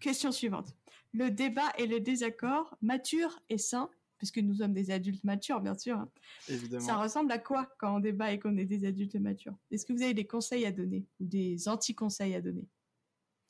question 0.00 0.32
suivante. 0.32 0.74
Le 1.12 1.30
débat 1.30 1.70
et 1.78 1.86
le 1.86 2.00
désaccord, 2.00 2.76
mature 2.80 3.40
et 3.50 3.58
sain, 3.58 3.90
puisque 4.16 4.38
nous 4.38 4.54
sommes 4.54 4.72
des 4.72 4.90
adultes 4.90 5.24
matures, 5.24 5.60
bien 5.60 5.76
sûr. 5.76 5.98
Hein. 5.98 6.08
Évidemment. 6.48 6.84
Ça 6.84 6.96
ressemble 6.96 7.30
à 7.32 7.38
quoi 7.38 7.68
quand 7.78 7.96
on 7.96 8.00
débat 8.00 8.32
et 8.32 8.38
qu'on 8.38 8.56
est 8.56 8.64
des 8.64 8.86
adultes 8.86 9.16
matures? 9.16 9.54
Est-ce 9.70 9.84
que 9.84 9.92
vous 9.92 10.02
avez 10.02 10.14
des 10.14 10.26
conseils 10.26 10.64
à 10.64 10.72
donner 10.72 11.06
ou 11.20 11.26
des 11.26 11.68
anti-conseils 11.68 12.34
à 12.34 12.40
donner? 12.40 12.66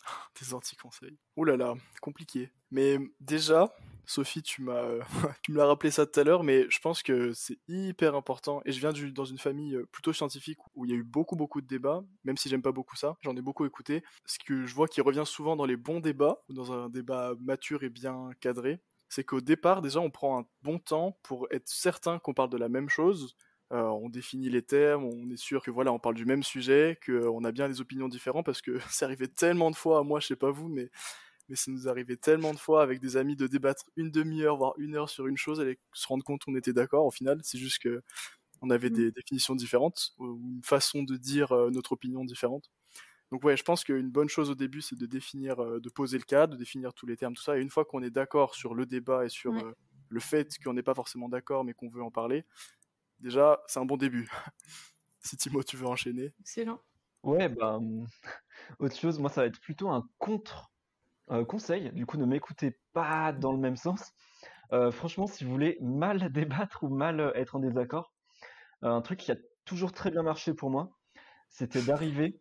Des 0.40 0.52
anti-conseils. 0.52 1.16
Ouh 1.36 1.44
là 1.44 1.56
là, 1.56 1.74
compliqué. 2.00 2.50
Mais 2.72 2.98
déjà, 3.20 3.72
Sophie, 4.06 4.42
tu 4.42 4.62
m'as, 4.62 4.84
tu 5.42 5.52
me 5.52 5.58
l'as 5.58 5.66
rappelé 5.66 5.90
ça 5.90 6.06
tout 6.06 6.18
à 6.18 6.24
l'heure, 6.24 6.42
mais 6.42 6.66
je 6.68 6.78
pense 6.80 7.02
que 7.02 7.32
c'est 7.32 7.58
hyper 7.68 8.14
important. 8.14 8.60
Et 8.64 8.72
je 8.72 8.80
viens 8.80 8.92
dans 9.12 9.24
une 9.24 9.38
famille 9.38 9.76
euh, 9.76 9.86
plutôt 9.92 10.12
scientifique 10.12 10.58
où 10.74 10.84
il 10.84 10.90
y 10.90 10.94
a 10.94 10.96
eu 10.96 11.04
beaucoup, 11.04 11.36
beaucoup 11.36 11.60
de 11.60 11.66
débats, 11.66 12.04
même 12.24 12.36
si 12.36 12.48
j'aime 12.48 12.62
pas 12.62 12.72
beaucoup 12.72 12.96
ça. 12.96 13.16
J'en 13.22 13.36
ai 13.36 13.42
beaucoup 13.42 13.64
écouté. 13.64 14.02
Ce 14.26 14.38
que 14.38 14.66
je 14.66 14.74
vois 14.74 14.88
qui 14.88 15.00
revient 15.00 15.24
souvent 15.24 15.56
dans 15.56 15.66
les 15.66 15.76
bons 15.76 16.00
débats, 16.00 16.42
dans 16.48 16.72
un 16.72 16.88
débat 16.88 17.34
mature 17.40 17.84
et 17.84 17.90
bien 17.90 18.30
cadré, 18.40 18.80
c'est 19.08 19.24
qu'au 19.24 19.40
départ, 19.40 19.82
déjà, 19.82 20.00
on 20.00 20.10
prend 20.10 20.40
un 20.40 20.46
bon 20.62 20.78
temps 20.78 21.18
pour 21.22 21.46
être 21.50 21.68
certain 21.68 22.18
qu'on 22.18 22.34
parle 22.34 22.50
de 22.50 22.56
la 22.56 22.68
même 22.68 22.88
chose. 22.88 23.36
Euh, 23.72 23.82
on 23.84 24.10
définit 24.10 24.50
les 24.50 24.62
termes, 24.62 25.04
on 25.04 25.30
est 25.30 25.36
sûr 25.36 25.62
que 25.62 25.70
voilà, 25.70 25.92
on 25.92 25.98
parle 25.98 26.14
du 26.14 26.26
même 26.26 26.42
sujet, 26.42 26.98
qu'on 27.06 27.42
a 27.44 27.52
bien 27.52 27.68
des 27.68 27.80
opinions 27.80 28.08
différentes, 28.08 28.44
parce 28.44 28.60
que 28.60 28.78
c'est 28.90 29.04
arrivé 29.04 29.28
tellement 29.28 29.70
de 29.70 29.76
fois, 29.76 30.02
moi, 30.02 30.20
je 30.20 30.26
sais 30.26 30.36
pas 30.36 30.50
vous, 30.50 30.68
mais 30.68 30.90
mais 31.52 31.56
ça 31.56 31.70
nous 31.70 31.86
arrivait 31.86 32.16
tellement 32.16 32.54
de 32.54 32.58
fois 32.58 32.82
avec 32.82 32.98
des 32.98 33.18
amis 33.18 33.36
de 33.36 33.46
débattre 33.46 33.84
une 33.96 34.10
demi-heure, 34.10 34.56
voire 34.56 34.72
une 34.78 34.96
heure 34.96 35.10
sur 35.10 35.26
une 35.26 35.36
chose 35.36 35.60
et 35.60 35.78
se 35.92 36.06
rendre 36.06 36.24
compte 36.24 36.42
qu'on 36.42 36.56
était 36.56 36.72
d'accord 36.72 37.04
au 37.04 37.10
final. 37.10 37.40
C'est 37.42 37.58
juste 37.58 37.78
que 37.80 38.02
on 38.62 38.70
avait 38.70 38.88
mm. 38.88 38.94
des 38.94 39.12
définitions 39.12 39.54
différentes 39.54 40.14
ou 40.16 40.40
une 40.42 40.62
façon 40.62 41.02
de 41.02 41.14
dire 41.18 41.52
euh, 41.52 41.68
notre 41.68 41.92
opinion 41.92 42.24
différente. 42.24 42.70
Donc 43.30 43.44
ouais, 43.44 43.54
je 43.54 43.64
pense 43.64 43.84
qu'une 43.84 44.08
bonne 44.08 44.30
chose 44.30 44.48
au 44.48 44.54
début, 44.54 44.80
c'est 44.80 44.96
de 44.96 45.04
définir, 45.04 45.62
euh, 45.62 45.78
de 45.78 45.90
poser 45.90 46.16
le 46.16 46.24
cadre, 46.24 46.54
de 46.54 46.58
définir 46.58 46.94
tous 46.94 47.04
les 47.04 47.18
termes, 47.18 47.34
tout 47.34 47.42
ça. 47.42 47.58
Et 47.58 47.60
une 47.60 47.68
fois 47.68 47.84
qu'on 47.84 48.02
est 48.02 48.10
d'accord 48.10 48.54
sur 48.54 48.74
le 48.74 48.86
débat 48.86 49.26
et 49.26 49.28
sur 49.28 49.52
euh, 49.52 49.76
le 50.08 50.20
fait 50.20 50.56
qu'on 50.64 50.72
n'est 50.72 50.82
pas 50.82 50.94
forcément 50.94 51.28
d'accord, 51.28 51.64
mais 51.64 51.74
qu'on 51.74 51.88
veut 51.88 52.02
en 52.02 52.10
parler, 52.10 52.46
déjà, 53.20 53.60
c'est 53.66 53.78
un 53.78 53.84
bon 53.84 53.98
début. 53.98 54.30
si 55.22 55.36
Timo, 55.36 55.62
tu 55.62 55.76
veux 55.76 55.86
enchaîner. 55.86 56.32
Excellent. 56.40 56.80
Ouais, 57.22 57.50
bah, 57.50 57.78
autre 58.78 58.96
chose, 58.96 59.18
moi, 59.18 59.28
ça 59.28 59.42
va 59.42 59.48
être 59.48 59.60
plutôt 59.60 59.90
un 59.90 60.08
contre 60.16 60.71
euh, 61.30 61.44
conseil, 61.44 61.92
du 61.92 62.06
coup, 62.06 62.16
ne 62.16 62.26
m'écoutez 62.26 62.78
pas 62.92 63.32
dans 63.32 63.52
le 63.52 63.58
même 63.58 63.76
sens. 63.76 64.12
Euh, 64.72 64.90
franchement, 64.90 65.26
si 65.26 65.44
vous 65.44 65.50
voulez 65.50 65.78
mal 65.80 66.32
débattre 66.32 66.82
ou 66.82 66.88
mal 66.88 67.20
euh, 67.20 67.32
être 67.34 67.56
en 67.56 67.60
désaccord, 67.60 68.12
un 68.82 69.00
truc 69.00 69.20
qui 69.20 69.30
a 69.30 69.36
toujours 69.64 69.92
très 69.92 70.10
bien 70.10 70.22
marché 70.22 70.54
pour 70.54 70.68
moi, 70.68 70.90
c'était 71.48 71.82
d'arriver 71.82 72.40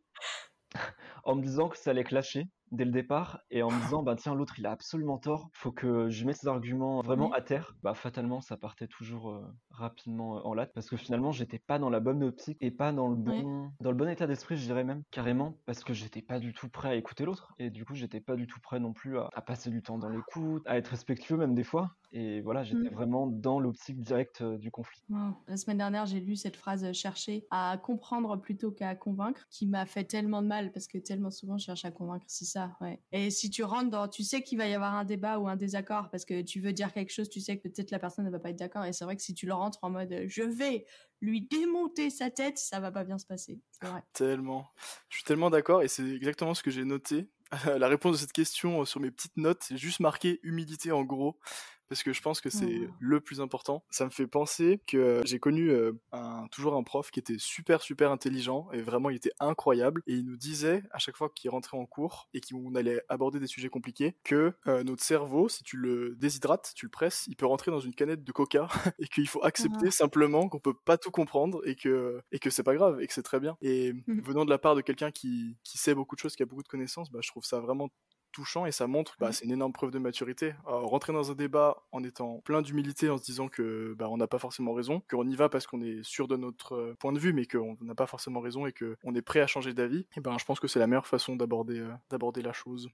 en 1.23 1.35
me 1.35 1.41
disant 1.43 1.69
que 1.69 1.77
ça 1.77 1.91
allait 1.91 2.03
clasher 2.03 2.47
dès 2.71 2.85
le 2.85 2.91
départ 2.91 3.41
et 3.49 3.63
en 3.63 3.69
me 3.69 3.81
disant 3.81 4.03
bah 4.03 4.15
tiens 4.15 4.33
l'autre 4.33 4.59
il 4.59 4.65
a 4.65 4.71
absolument 4.71 5.17
tort 5.17 5.49
faut 5.53 5.71
que 5.71 6.09
je 6.09 6.25
mette 6.25 6.37
ses 6.37 6.47
arguments 6.47 7.01
vraiment 7.01 7.31
à 7.31 7.41
terre. 7.41 7.75
Bah 7.83 7.93
fatalement 7.93 8.41
ça 8.41 8.57
partait 8.57 8.87
toujours 8.87 9.31
euh, 9.31 9.45
rapidement 9.69 10.37
euh, 10.37 10.41
en 10.43 10.53
latte 10.53 10.73
parce 10.73 10.89
que 10.89 10.97
finalement 10.97 11.31
j'étais 11.31 11.59
pas 11.59 11.79
dans 11.79 11.89
la 11.89 11.99
bonne 11.99 12.23
optique 12.23 12.57
et 12.61 12.71
pas 12.71 12.91
dans 12.91 13.07
le 13.07 13.15
bon 13.15 13.71
dans 13.79 13.91
le 13.91 13.97
bon 13.97 14.07
état 14.07 14.27
d'esprit 14.27 14.55
je 14.57 14.65
dirais 14.65 14.83
même 14.83 15.03
carrément 15.11 15.57
parce 15.65 15.83
que 15.83 15.93
j'étais 15.93 16.21
pas 16.21 16.39
du 16.39 16.53
tout 16.53 16.69
prêt 16.69 16.89
à 16.89 16.95
écouter 16.95 17.25
l'autre 17.25 17.53
et 17.59 17.69
du 17.69 17.85
coup 17.85 17.95
j'étais 17.95 18.21
pas 18.21 18.35
du 18.35 18.47
tout 18.47 18.59
prêt 18.59 18.79
non 18.79 18.93
plus 18.93 19.17
à, 19.17 19.29
passer 19.41 19.69
du 19.69 19.81
temps 19.81 19.97
dans 19.97 20.09
l'écoute 20.09 20.63
à 20.65 20.77
être 20.77 20.89
respectueux 20.89 21.37
même 21.37 21.55
des 21.55 21.63
fois 21.63 21.91
et 22.11 22.41
voilà 22.41 22.63
j'étais 22.63 22.89
mmh. 22.89 22.93
vraiment 22.93 23.27
dans 23.27 23.59
l'optique 23.59 23.99
directe 23.99 24.43
du 24.43 24.71
conflit 24.71 25.01
la 25.47 25.57
semaine 25.57 25.77
dernière 25.77 26.05
j'ai 26.05 26.19
lu 26.19 26.35
cette 26.35 26.55
phrase 26.55 26.91
chercher 26.93 27.45
à 27.51 27.77
comprendre 27.81 28.37
plutôt 28.37 28.71
qu'à 28.71 28.95
convaincre 28.95 29.47
qui 29.49 29.67
m'a 29.67 29.85
fait 29.85 30.03
tellement 30.03 30.41
de 30.41 30.47
mal 30.47 30.71
parce 30.71 30.87
que 30.87 30.97
tellement 30.97 31.31
souvent 31.31 31.57
je 31.57 31.65
cherche 31.65 31.85
à 31.85 31.91
convaincre 31.91 32.25
c'est 32.27 32.45
ça 32.45 32.77
et 33.11 33.29
si 33.29 33.49
tu 33.49 33.63
rentres 33.63 33.89
dans, 33.89 34.07
tu 34.07 34.23
sais 34.23 34.41
qu'il 34.41 34.57
va 34.57 34.67
y 34.67 34.73
avoir 34.73 34.95
un 34.95 35.05
débat 35.05 35.39
ou 35.39 35.47
un 35.47 35.55
désaccord 35.55 36.09
parce 36.09 36.25
que 36.25 36.41
tu 36.41 36.59
veux 36.59 36.73
dire 36.73 36.93
quelque 36.93 37.11
chose, 37.11 37.29
tu 37.29 37.39
sais 37.39 37.57
que 37.57 37.67
peut-être 37.67 37.91
la 37.91 37.99
personne 37.99 38.25
ne 38.25 38.31
va 38.31 38.39
pas 38.39 38.49
être 38.49 38.59
d'accord. 38.59 38.85
Et 38.85 38.93
c'est 38.93 39.05
vrai 39.05 39.15
que 39.15 39.21
si 39.21 39.33
tu 39.33 39.45
le 39.45 39.53
rentres 39.53 39.79
en 39.81 39.89
mode, 39.89 40.25
je 40.27 40.43
vais 40.43 40.85
lui 41.21 41.41
démonter 41.41 42.09
sa 42.09 42.29
tête, 42.29 42.57
ça 42.57 42.79
va 42.79 42.91
pas 42.91 43.03
bien 43.03 43.17
se 43.17 43.25
passer. 43.25 43.59
Tellement. 44.13 44.69
Je 45.09 45.17
suis 45.17 45.23
tellement 45.23 45.49
d'accord 45.49 45.83
et 45.83 45.87
c'est 45.87 46.07
exactement 46.09 46.53
ce 46.53 46.63
que 46.63 46.71
j'ai 46.71 46.85
noté. 46.85 47.29
la 47.77 47.87
réponse 47.87 48.13
de 48.13 48.17
cette 48.17 48.33
question 48.33 48.85
sur 48.85 48.99
mes 48.99 49.11
petites 49.11 49.37
notes, 49.37 49.61
c'est 49.61 49.77
juste 49.77 49.99
marqué 49.99 50.39
humilité 50.43 50.91
en 50.91 51.03
gros 51.03 51.37
parce 51.91 52.03
que 52.03 52.13
je 52.13 52.21
pense 52.21 52.39
que 52.39 52.49
c'est 52.49 52.89
le 52.99 53.19
plus 53.19 53.41
important. 53.41 53.83
Ça 53.89 54.05
me 54.05 54.09
fait 54.09 54.25
penser 54.27 54.81
que 54.87 55.21
j'ai 55.25 55.39
connu 55.39 55.69
euh, 55.71 55.91
un, 56.13 56.47
toujours 56.49 56.75
un 56.75 56.83
prof 56.83 57.11
qui 57.11 57.19
était 57.19 57.35
super 57.37 57.81
super 57.81 58.11
intelligent 58.11 58.69
et 58.71 58.81
vraiment 58.81 59.09
il 59.09 59.17
était 59.17 59.33
incroyable 59.41 60.01
et 60.07 60.13
il 60.13 60.25
nous 60.25 60.37
disait 60.37 60.83
à 60.91 60.99
chaque 60.99 61.17
fois 61.17 61.29
qu'il 61.35 61.49
rentrait 61.49 61.77
en 61.77 61.85
cours 61.85 62.29
et 62.33 62.39
qu'on 62.39 62.75
allait 62.75 63.01
aborder 63.09 63.39
des 63.41 63.47
sujets 63.47 63.67
compliqués 63.67 64.15
que 64.23 64.53
euh, 64.67 64.83
notre 64.85 65.03
cerveau, 65.03 65.49
si 65.49 65.63
tu 65.63 65.75
le 65.75 66.15
déshydrates, 66.15 66.71
tu 66.77 66.85
le 66.85 66.91
presses, 66.91 67.25
il 67.27 67.35
peut 67.35 67.45
rentrer 67.45 67.71
dans 67.71 67.81
une 67.81 67.93
canette 67.93 68.23
de 68.23 68.31
coca 68.31 68.69
et 68.99 69.07
qu'il 69.07 69.27
faut 69.27 69.43
accepter 69.43 69.91
Ah. 69.91 69.91
simplement 69.91 70.47
qu'on 70.47 70.59
peut 70.59 70.73
pas 70.85 70.97
tout 70.97 71.11
comprendre 71.11 71.61
et 71.67 71.75
que 71.75 72.21
et 72.31 72.39
que 72.39 72.49
c'est 72.49 72.63
pas 72.63 72.73
grave 72.75 73.01
et 73.01 73.07
que 73.07 73.13
c'est 73.13 73.21
très 73.23 73.41
bien. 73.41 73.57
Et 73.61 73.91
Mhm. 74.07 74.21
venant 74.23 74.45
de 74.45 74.49
la 74.49 74.59
part 74.59 74.75
de 74.75 74.81
quelqu'un 74.81 75.11
qui, 75.11 75.57
qui 75.63 75.77
sait 75.77 75.93
beaucoup 75.93 76.15
de 76.15 76.21
choses, 76.21 76.35
qui 76.37 76.43
a 76.43 76.45
beaucoup 76.45 76.63
de 76.63 76.67
connaissances, 76.69 77.11
bah, 77.11 77.19
je 77.21 77.27
trouve 77.29 77.43
ça 77.43 77.59
vraiment 77.59 77.89
touchant 78.31 78.65
et 78.65 78.71
ça 78.71 78.87
montre, 78.87 79.15
bah, 79.19 79.27
Mhm. 79.27 79.31
c'est 79.33 79.45
une 79.45 79.51
énorme 79.51 79.73
preuve 79.73 79.91
de 79.91 79.99
maturité. 79.99 80.53
Rentrer 80.65 81.13
dans 81.13 81.31
un 81.31 81.35
débat 81.35 81.83
en 81.91 82.03
étant 82.03 82.39
plein 82.41 82.61
d'humilité, 82.61 83.09
en 83.09 83.17
se 83.17 83.23
disant 83.23 83.47
que 83.47 83.93
bah, 83.97 84.07
on 84.09 84.17
n'a 84.17 84.27
pas 84.27 84.39
forcément 84.39 84.73
raison, 84.73 85.01
qu'on 85.09 85.27
y 85.27 85.35
va 85.35 85.49
parce 85.49 85.67
qu'on 85.67 85.81
est 85.81 86.03
sûr 86.03 86.27
de 86.27 86.37
notre 86.37 86.75
euh, 86.75 86.95
point 86.99 87.11
de 87.13 87.19
vue, 87.19 87.33
mais 87.33 87.45
qu'on 87.45 87.75
n'a 87.81 87.95
pas 87.95 88.07
forcément 88.07 88.39
raison 88.41 88.65
et 88.65 88.73
qu'on 88.73 89.13
est 89.15 89.21
prêt 89.21 89.41
à 89.41 89.47
changer 89.47 89.73
d'avis, 89.73 90.07
et 90.17 90.21
ben 90.21 90.37
je 90.37 90.45
pense 90.45 90.59
que 90.59 90.67
c'est 90.67 90.79
la 90.79 90.87
meilleure 90.87 91.07
façon 91.07 91.35
d'aborder 91.35 91.79
euh, 91.79 91.91
d'aborder 92.09 92.41
la 92.41 92.53
chose. 92.53 92.89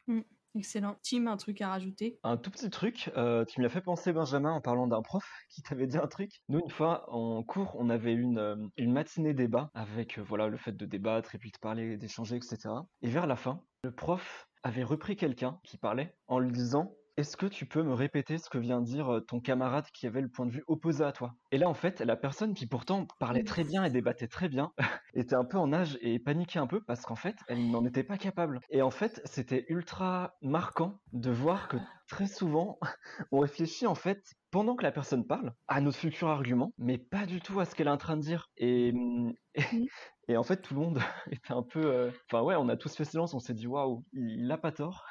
Excellent. 0.56 0.96
Tim, 1.04 1.28
un 1.28 1.38
truc 1.38 1.62
à 1.62 1.70
rajouter? 1.70 2.20
Un 2.24 2.36
tout 2.38 2.50
petit 2.50 2.70
truc, 2.72 3.12
euh, 3.16 3.46
tu 3.46 3.60
m'y 3.60 3.66
as 3.68 3.70
fait 3.70 3.82
penser 3.82 4.12
Benjamin 4.12 4.52
en 4.54 4.62
parlant 4.62 4.88
d'un 4.88 5.02
prof 5.04 5.24
qui 5.50 5.62
t'avait 5.62 5.86
dit 5.88 5.98
un 5.98 6.08
truc. 6.08 6.42
Nous 6.50 6.60
une 6.60 6.70
fois 6.72 7.06
en 7.14 7.44
cours, 7.44 7.76
on 7.78 7.90
avait 7.90 8.14
une, 8.14 8.40
euh, 8.40 8.56
une 8.78 8.92
matinée 8.92 9.34
débat 9.36 9.70
avec 9.76 10.18
euh, 10.18 10.24
voilà 10.28 10.48
le 10.48 10.58
fait 10.58 10.76
de 10.76 10.86
débattre 10.86 11.36
et 11.36 11.38
puis 11.38 11.52
de 11.52 11.60
parler, 11.60 11.98
d'échanger, 11.98 12.38
etc. 12.38 12.58
Et 13.04 13.10
vers 13.10 13.28
la 13.28 13.36
fin, 13.36 13.62
le 13.84 13.92
prof 13.92 14.47
avait 14.68 14.84
repris 14.84 15.16
quelqu'un 15.16 15.60
qui 15.64 15.78
parlait 15.78 16.14
en 16.28 16.40
lui 16.40 16.52
disant 16.52 16.92
est-ce 17.16 17.36
que 17.36 17.48
tu 17.48 17.66
peux 17.66 17.82
me 17.82 17.96
répéter 17.96 18.38
ce 18.38 18.48
que 18.48 18.60
vient 18.60 18.80
de 18.80 18.86
dire 18.86 19.12
euh, 19.12 19.22
ton 19.22 19.40
camarade 19.40 19.88
qui 19.92 20.06
avait 20.06 20.22
le 20.22 20.30
point 20.30 20.46
de 20.46 20.52
vue 20.52 20.64
opposé 20.68 21.04
à 21.04 21.12
toi? 21.12 21.34
Et 21.52 21.58
là, 21.58 21.68
en 21.68 21.74
fait, 21.74 22.02
la 22.02 22.16
personne 22.16 22.54
qui 22.54 22.68
pourtant 22.68 23.08
parlait 23.18 23.44
très 23.44 23.64
bien 23.64 23.84
et 23.84 23.90
débattait 23.90 24.28
très 24.28 24.50
bien 24.50 24.72
était 25.16 25.34
un 25.34 25.44
peu 25.44 25.58
en 25.58 25.74
âge 25.74 25.98
et 26.02 26.20
paniquait 26.20 26.60
un 26.60 26.68
peu 26.68 26.80
parce 26.80 27.02
qu'en 27.02 27.16
fait, 27.16 27.36
elle 27.48 27.72
n'en 27.72 27.86
était 27.86 28.04
pas 28.04 28.18
capable. 28.18 28.60
Et 28.70 28.84
en 28.84 28.92
fait, 28.92 29.20
c'était 29.26 29.66
ultra 29.70 30.36
marquant 30.44 31.00
de 31.12 31.32
voir 31.32 31.70
que 31.70 31.78
très 32.08 32.28
souvent, 32.28 32.78
on 33.32 33.40
réfléchit 33.40 33.88
en 33.88 33.96
fait 33.96 34.36
pendant 34.52 34.76
que 34.76 34.84
la 34.84 34.92
personne 34.92 35.26
parle 35.26 35.54
à 35.68 35.82
notre 35.82 35.98
futur 35.98 36.28
argument, 36.28 36.72
mais 36.78 37.00
pas 37.00 37.26
du 37.26 37.42
tout 37.42 37.60
à 37.60 37.66
ce 37.66 37.74
qu'elle 37.74 37.88
est 37.88 37.92
en 37.92 37.98
train 37.98 38.18
de 38.18 38.22
dire. 38.22 38.52
Et, 38.58 38.92
mm, 38.92 39.34
et, 40.28 40.38
en 40.38 40.44
fait, 40.44 40.62
tout 40.62 40.74
le 40.74 40.80
monde 40.82 41.00
était 41.32 41.54
un 41.54 41.64
peu. 41.64 41.86
euh, 41.86 42.12
Enfin, 42.32 42.44
ouais, 42.44 42.56
on 42.56 42.70
a 42.70 42.78
tous 42.78 42.96
fait 42.96 43.06
silence, 43.06 43.34
on 43.34 43.40
s'est 43.40 43.54
dit 43.54 43.68
waouh, 43.68 44.06
il, 44.14 44.42
il 44.42 44.52
a 44.52 44.58
pas 44.58 44.72
tort. 44.72 45.06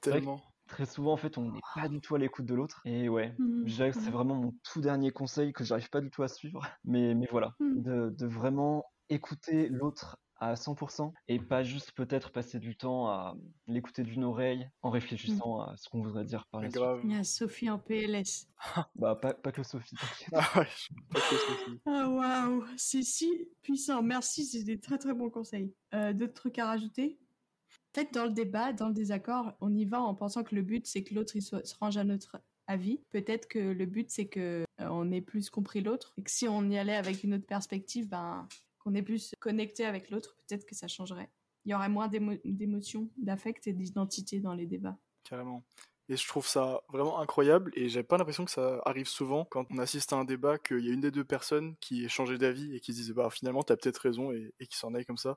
Tellement. 0.00 0.40
Très 0.68 0.86
souvent, 0.86 1.12
en 1.12 1.16
fait, 1.16 1.36
on 1.38 1.50
n'est 1.50 1.60
pas 1.74 1.88
du 1.88 2.00
tout 2.00 2.14
à 2.14 2.18
l'écoute 2.18 2.46
de 2.46 2.54
l'autre. 2.54 2.80
Et 2.84 3.08
ouais, 3.08 3.34
que 3.64 3.92
c'est 3.92 4.10
Mhm. 4.10 4.12
vraiment 4.12 4.36
mon 4.36 4.52
tout 4.62 4.80
dernier 4.80 5.10
conseil 5.10 5.52
que 5.52 5.64
j'arrive 5.64 5.90
pas 5.90 6.00
du 6.00 6.10
tout 6.10 6.22
à 6.22 6.28
suivre. 6.28 6.60
Mais, 6.84 7.14
mais 7.14 7.26
voilà, 7.30 7.54
Mhm. 7.60 7.74
de, 7.74 8.10
de 8.16 8.26
vraiment 8.26 8.84
écouter 9.08 9.68
l'autre 9.68 10.18
à 10.40 10.54
100% 10.54 11.12
et 11.28 11.38
pas 11.38 11.62
juste 11.62 11.92
peut-être 11.92 12.32
passer 12.32 12.58
du 12.58 12.74
temps 12.76 13.06
à 13.08 13.36
l'écouter 13.66 14.02
d'une 14.02 14.24
oreille 14.24 14.68
en 14.82 14.90
réfléchissant 14.90 15.60
à 15.60 15.76
ce 15.76 15.88
qu'on 15.88 16.02
voudrait 16.02 16.24
dire 16.24 16.46
par 16.50 16.60
la 16.62 16.68
suite. 16.68 16.80
Grave. 16.80 17.00
Il 17.04 17.12
y 17.12 17.16
a 17.16 17.24
Sophie 17.24 17.68
en 17.70 17.78
PLS. 17.78 18.48
Bah, 18.96 19.14
pas, 19.14 19.32
pas 19.34 19.52
que 19.52 19.62
Sophie. 19.62 19.96
Ah 20.32 20.46
ouais, 20.56 20.66
je- 20.66 20.94
pas 21.10 21.20
que 21.20 21.34
ceci. 21.36 21.80
Ah 21.86 22.08
waouh, 22.08 22.64
c'est 22.76 23.02
si 23.02 23.30
puissant. 23.62 24.02
Merci, 24.02 24.44
c'est 24.46 24.64
des 24.64 24.78
très 24.80 24.98
très 24.98 25.14
bons 25.14 25.30
conseils. 25.30 25.72
Euh, 25.94 26.12
D'autres 26.12 26.34
trucs 26.34 26.58
à 26.58 26.66
rajouter? 26.66 27.18
Fait, 27.94 28.12
dans 28.14 28.24
le 28.24 28.30
débat, 28.30 28.72
dans 28.72 28.88
le 28.88 28.94
désaccord, 28.94 29.52
on 29.60 29.74
y 29.74 29.84
va 29.84 30.00
en 30.00 30.14
pensant 30.14 30.44
que 30.44 30.54
le 30.54 30.62
but 30.62 30.86
c'est 30.86 31.02
que 31.02 31.14
l'autre 31.14 31.36
il 31.36 31.42
soit- 31.42 31.64
se 31.66 31.74
range 31.76 31.96
à 31.96 32.04
notre 32.04 32.40
avis. 32.66 33.00
Peut-être 33.10 33.48
que 33.48 33.58
le 33.58 33.84
but 33.86 34.10
c'est 34.10 34.26
que 34.28 34.64
euh, 34.80 34.88
on 34.90 35.10
ait 35.10 35.20
plus 35.20 35.50
compris 35.50 35.80
l'autre 35.80 36.12
et 36.16 36.22
que 36.22 36.30
si 36.30 36.46
on 36.46 36.68
y 36.70 36.78
allait 36.78 36.94
avec 36.96 37.24
une 37.24 37.34
autre 37.34 37.46
perspective, 37.46 38.08
ben 38.08 38.46
qu'on 38.90 38.96
est 38.96 39.02
plus 39.02 39.34
connecté 39.38 39.84
avec 39.84 40.10
l'autre, 40.10 40.36
peut-être 40.46 40.66
que 40.66 40.74
ça 40.74 40.88
changerait. 40.88 41.30
Il 41.64 41.72
y 41.72 41.74
aurait 41.74 41.88
moins 41.88 42.08
d'émo- 42.08 42.40
d'émotions, 42.44 43.10
d'affect 43.16 43.66
et 43.66 43.72
d'identité 43.72 44.40
dans 44.40 44.54
les 44.54 44.66
débats. 44.66 44.98
Carrément. 45.24 45.64
Et 46.08 46.16
je 46.16 46.26
trouve 46.26 46.46
ça 46.46 46.82
vraiment 46.88 47.20
incroyable 47.20 47.70
et 47.74 47.88
j'ai 47.88 48.02
pas 48.02 48.18
l'impression 48.18 48.44
que 48.44 48.50
ça 48.50 48.80
arrive 48.84 49.06
souvent 49.06 49.44
quand 49.44 49.66
on 49.70 49.78
assiste 49.78 50.12
à 50.12 50.16
un 50.16 50.24
débat 50.24 50.58
qu'il 50.58 50.84
y 50.84 50.90
a 50.90 50.92
une 50.92 51.00
des 51.00 51.12
deux 51.12 51.24
personnes 51.24 51.76
qui 51.76 52.04
ait 52.04 52.08
changé 52.08 52.36
d'avis 52.36 52.74
et 52.74 52.80
qui 52.80 52.92
se 52.92 52.98
dise 52.98 53.12
bah 53.12 53.30
finalement 53.30 53.62
t'as 53.62 53.76
peut-être 53.76 53.98
raison 53.98 54.32
et, 54.32 54.52
et 54.58 54.66
qui 54.66 54.76
s'en 54.76 54.92
aille 54.94 55.04
comme 55.04 55.18
ça. 55.18 55.36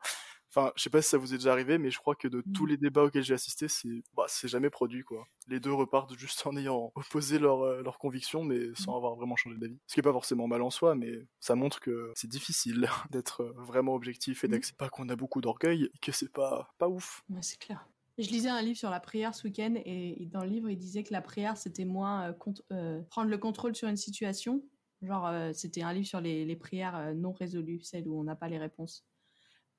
Enfin, 0.56 0.72
je 0.76 0.84
sais 0.84 0.90
pas 0.92 1.02
si 1.02 1.10
ça 1.10 1.18
vous 1.18 1.34
est 1.34 1.38
déjà 1.38 1.52
arrivé, 1.52 1.78
mais 1.80 1.90
je 1.90 1.98
crois 1.98 2.16
que 2.16 2.28
de 2.28 2.44
Mm. 2.46 2.54
tous 2.54 2.66
les 2.68 2.78
débats 2.78 3.04
auxquels 3.04 3.24
j'ai 3.24 3.34
assisté, 3.34 3.68
c'est 3.68 4.04
bah, 4.14 4.26
c'est 4.28 4.48
jamais 4.48 4.70
produit 4.70 5.04
quoi. 5.04 5.26
Les 5.48 5.60
deux 5.60 5.74
repartent 5.74 6.16
juste 6.18 6.46
en 6.46 6.56
ayant 6.56 6.92
opposé 6.96 7.40
leurs 7.40 7.64
euh, 7.64 7.84
convictions, 8.00 8.44
mais 8.44 8.74
sans 8.76 8.96
avoir 8.96 9.16
vraiment 9.16 9.36
changé 9.36 9.58
d'avis. 9.58 9.80
Ce 9.88 9.94
qui 9.96 10.00
est 10.00 10.04
pas 10.04 10.12
forcément 10.14 10.48
mal 10.48 10.62
en 10.62 10.70
soi, 10.70 10.96
mais 10.96 11.28
ça 11.40 11.56
montre 11.56 11.80
que 11.80 12.12
c'est 12.16 12.28
difficile 12.30 12.88
d'être 13.12 13.42
euh, 13.42 13.54
vraiment 13.58 13.96
objectif 13.96 14.44
et 14.44 14.48
Mm. 14.48 14.52
d'accepter 14.52 14.78
pas 14.78 14.90
qu'on 14.90 15.08
a 15.10 15.16
beaucoup 15.16 15.42
d'orgueil 15.42 15.86
et 15.94 16.00
que 16.02 16.12
c'est 16.12 16.32
pas 16.32 16.74
pas 16.78 16.88
ouf. 16.90 17.24
Ouais, 17.30 17.42
c'est 17.42 17.58
clair. 17.60 17.88
Je 18.18 18.30
lisais 18.30 18.50
un 18.50 18.62
livre 18.62 18.78
sur 18.78 18.90
la 18.92 19.00
prière 19.00 19.34
ce 19.34 19.44
week-end 19.48 19.74
et, 19.76 20.22
et 20.24 20.26
dans 20.28 20.42
le 20.42 20.50
livre, 20.50 20.70
il 20.70 20.78
disait 20.78 21.04
que 21.04 21.14
la 21.14 21.22
prière, 21.22 21.58
c'était 21.58 21.86
moins 21.86 22.30
euh, 22.30 22.34
euh, 22.72 23.02
prendre 23.10 23.30
le 23.30 23.38
contrôle 23.38 23.76
sur 23.76 23.88
une 23.88 23.98
situation. 23.98 24.64
Genre, 25.02 25.30
c'était 25.54 25.82
un 25.82 25.92
livre 25.92 26.08
sur 26.08 26.22
les, 26.22 26.46
les 26.46 26.56
prières 26.56 27.14
non 27.14 27.34
résolues, 27.34 27.82
celles 27.82 28.08
où 28.08 28.18
on 28.18 28.24
n'a 28.24 28.38
pas 28.38 28.48
les 28.48 28.58
réponses. 28.58 29.06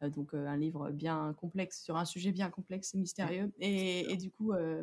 Euh, 0.04 0.10
donc, 0.10 0.34
euh, 0.34 0.46
un 0.46 0.56
livre 0.56 0.90
bien 0.90 1.34
complexe, 1.40 1.82
sur 1.82 1.96
un 1.96 2.04
sujet 2.04 2.32
bien 2.32 2.50
complexe 2.50 2.94
et 2.94 2.98
mystérieux. 2.98 3.52
Et, 3.58 4.12
et 4.12 4.16
du 4.16 4.30
coup, 4.30 4.52
euh, 4.52 4.82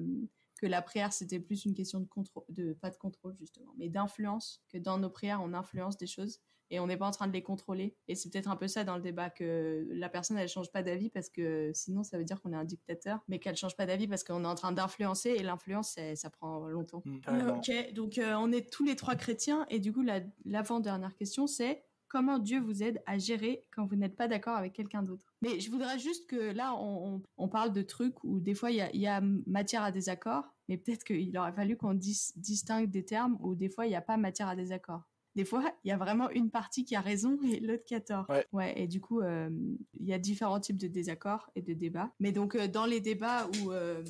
que 0.60 0.68
la 0.68 0.82
prière, 0.82 1.12
c'était 1.14 1.40
plus 1.40 1.66
une 1.66 1.74
question 1.74 2.00
de 2.00 2.06
contrôle, 2.08 2.44
de, 2.50 2.74
pas 2.74 2.90
de 2.92 2.98
contrôle 2.98 3.36
justement, 3.40 3.74
mais 3.78 3.90
d'influence, 3.90 4.62
que 4.72 4.78
dans 4.78 4.98
nos 5.00 5.10
prières, 5.10 5.42
on 5.44 5.54
influence 5.54 5.98
des 5.98 6.08
choses 6.08 6.40
et 6.74 6.80
on 6.80 6.88
n'est 6.88 6.96
pas 6.98 7.08
en 7.08 7.12
train 7.12 7.28
de 7.28 7.34
les 7.34 7.42
contrôler. 7.44 7.98
Et 8.08 8.16
c'est 8.16 8.30
peut-être 8.30 8.48
un 8.50 8.56
peu 8.56 8.68
ça 8.68 8.84
dans 8.86 8.96
le 8.96 9.02
débat 9.02 9.30
que 9.30 9.86
la 9.92 10.08
personne 10.08 10.38
elle 10.38 10.48
change 10.48 10.72
pas 10.72 10.84
d'avis 10.84 11.10
parce 11.10 11.30
que 11.30 11.72
sinon 11.74 12.04
ça 12.04 12.18
veut 12.18 12.24
dire 12.24 12.40
qu'on 12.42 12.54
est 12.54 12.56
un 12.56 12.64
dictateur, 12.64 13.20
mais 13.28 13.40
qu'elle 13.40 13.58
change 13.58 13.76
pas 13.76 13.86
d'avis 13.86 14.08
parce 14.08 14.24
qu'on 14.24 14.44
est 14.46 14.48
en 14.48 14.56
train 14.56 14.72
d'influencer 14.72 15.32
et 15.32 15.44
l'influence 15.44 15.94
ça, 15.96 16.16
ça 16.16 16.30
prend 16.30 16.68
longtemps. 16.70 17.02
Mm, 17.06 17.16
Euh, 17.16 17.20
carrément. 17.22 17.58
ok, 17.58 17.94
donc 17.94 18.18
euh, 18.20 18.36
on 18.38 18.52
est 18.54 18.72
tous 18.72 18.86
les 18.86 18.96
trois 18.96 19.16
chrétiens 19.16 19.66
et 19.70 19.80
du 19.80 19.92
coup 19.92 20.02
la- 20.04 20.22
l'avant-dernière 20.46 21.14
question 21.16 21.46
c'est 21.48 21.84
comment 22.12 22.40
Dieu 22.40 22.60
vous 22.60 22.84
aide 22.84 23.02
à 23.06 23.18
gérer 23.18 23.64
quand 23.74 23.86
vous 23.86 23.96
n'êtes 23.96 24.18
pas 24.18 24.28
d'accord 24.28 24.58
avec 24.58 24.74
quelqu'un 24.74 25.02
d'autre. 25.02 25.34
Mais 25.42 25.62
je 25.62 25.72
voudrais 25.72 25.98
juste 25.98 26.28
que 26.28 26.52
là 26.52 26.76
on, 26.76 27.48
parle 27.48 27.72
de 27.72 27.82
trucs 27.82 28.22
où 28.26 28.42
des 28.42 28.54
fois 28.54 28.70
il 28.70 28.78
y 28.78 28.82
a, 28.82 28.92
il 28.94 29.00
y 29.00 29.08
a 29.08 29.22
matière 29.48 29.84
à 29.84 29.92
désaccord, 29.92 30.44
mais 30.68 30.78
peut-être 30.78 31.06
qu'il 31.06 31.38
aurait 31.38 31.54
fallu 31.54 31.78
qu'on 31.78 31.94
dis- 31.94 32.34
distingue 32.36 32.90
des 32.90 33.06
termes 33.06 33.38
où 33.40 33.56
des 33.56 33.70
fois 33.70 33.86
il 33.86 33.90
n'y 33.90 33.96
a 33.96 34.02
pas 34.02 34.18
matière 34.18 34.50
à 34.50 34.58
désaccord. 34.58 35.04
Des 35.36 35.46
fois, 35.46 35.64
il 35.86 35.88
y 35.88 35.92
a 35.92 35.98
vraiment 35.98 36.30
une 36.30 36.50
partie 36.50 36.84
qui 36.84 36.94
a 36.94 37.00
raison 37.00 37.40
et 37.50 37.62
l'autre 37.62 37.86
qui 37.86 37.96
a 37.96 38.02
tort. 38.02 38.28
Ouais. 38.52 38.74
et 38.76 38.86
du 38.86 39.00
coup, 39.00 39.22
euh, 39.22 39.50
il 39.98 40.06
y 40.06 40.12
a 40.12 40.20
différents 40.20 40.60
types 40.60 40.76
de 40.76 40.88
désaccords 40.88 41.50
et 41.56 41.62
de 41.62 41.74
débats. 41.74 42.12
Mais 42.20 42.34
donc, 42.34 42.56
euh, 42.56 42.68
dans 42.68 42.86
les 42.86 43.00
débats 43.00 43.48
où, 43.64 43.72
euh, 43.72 44.04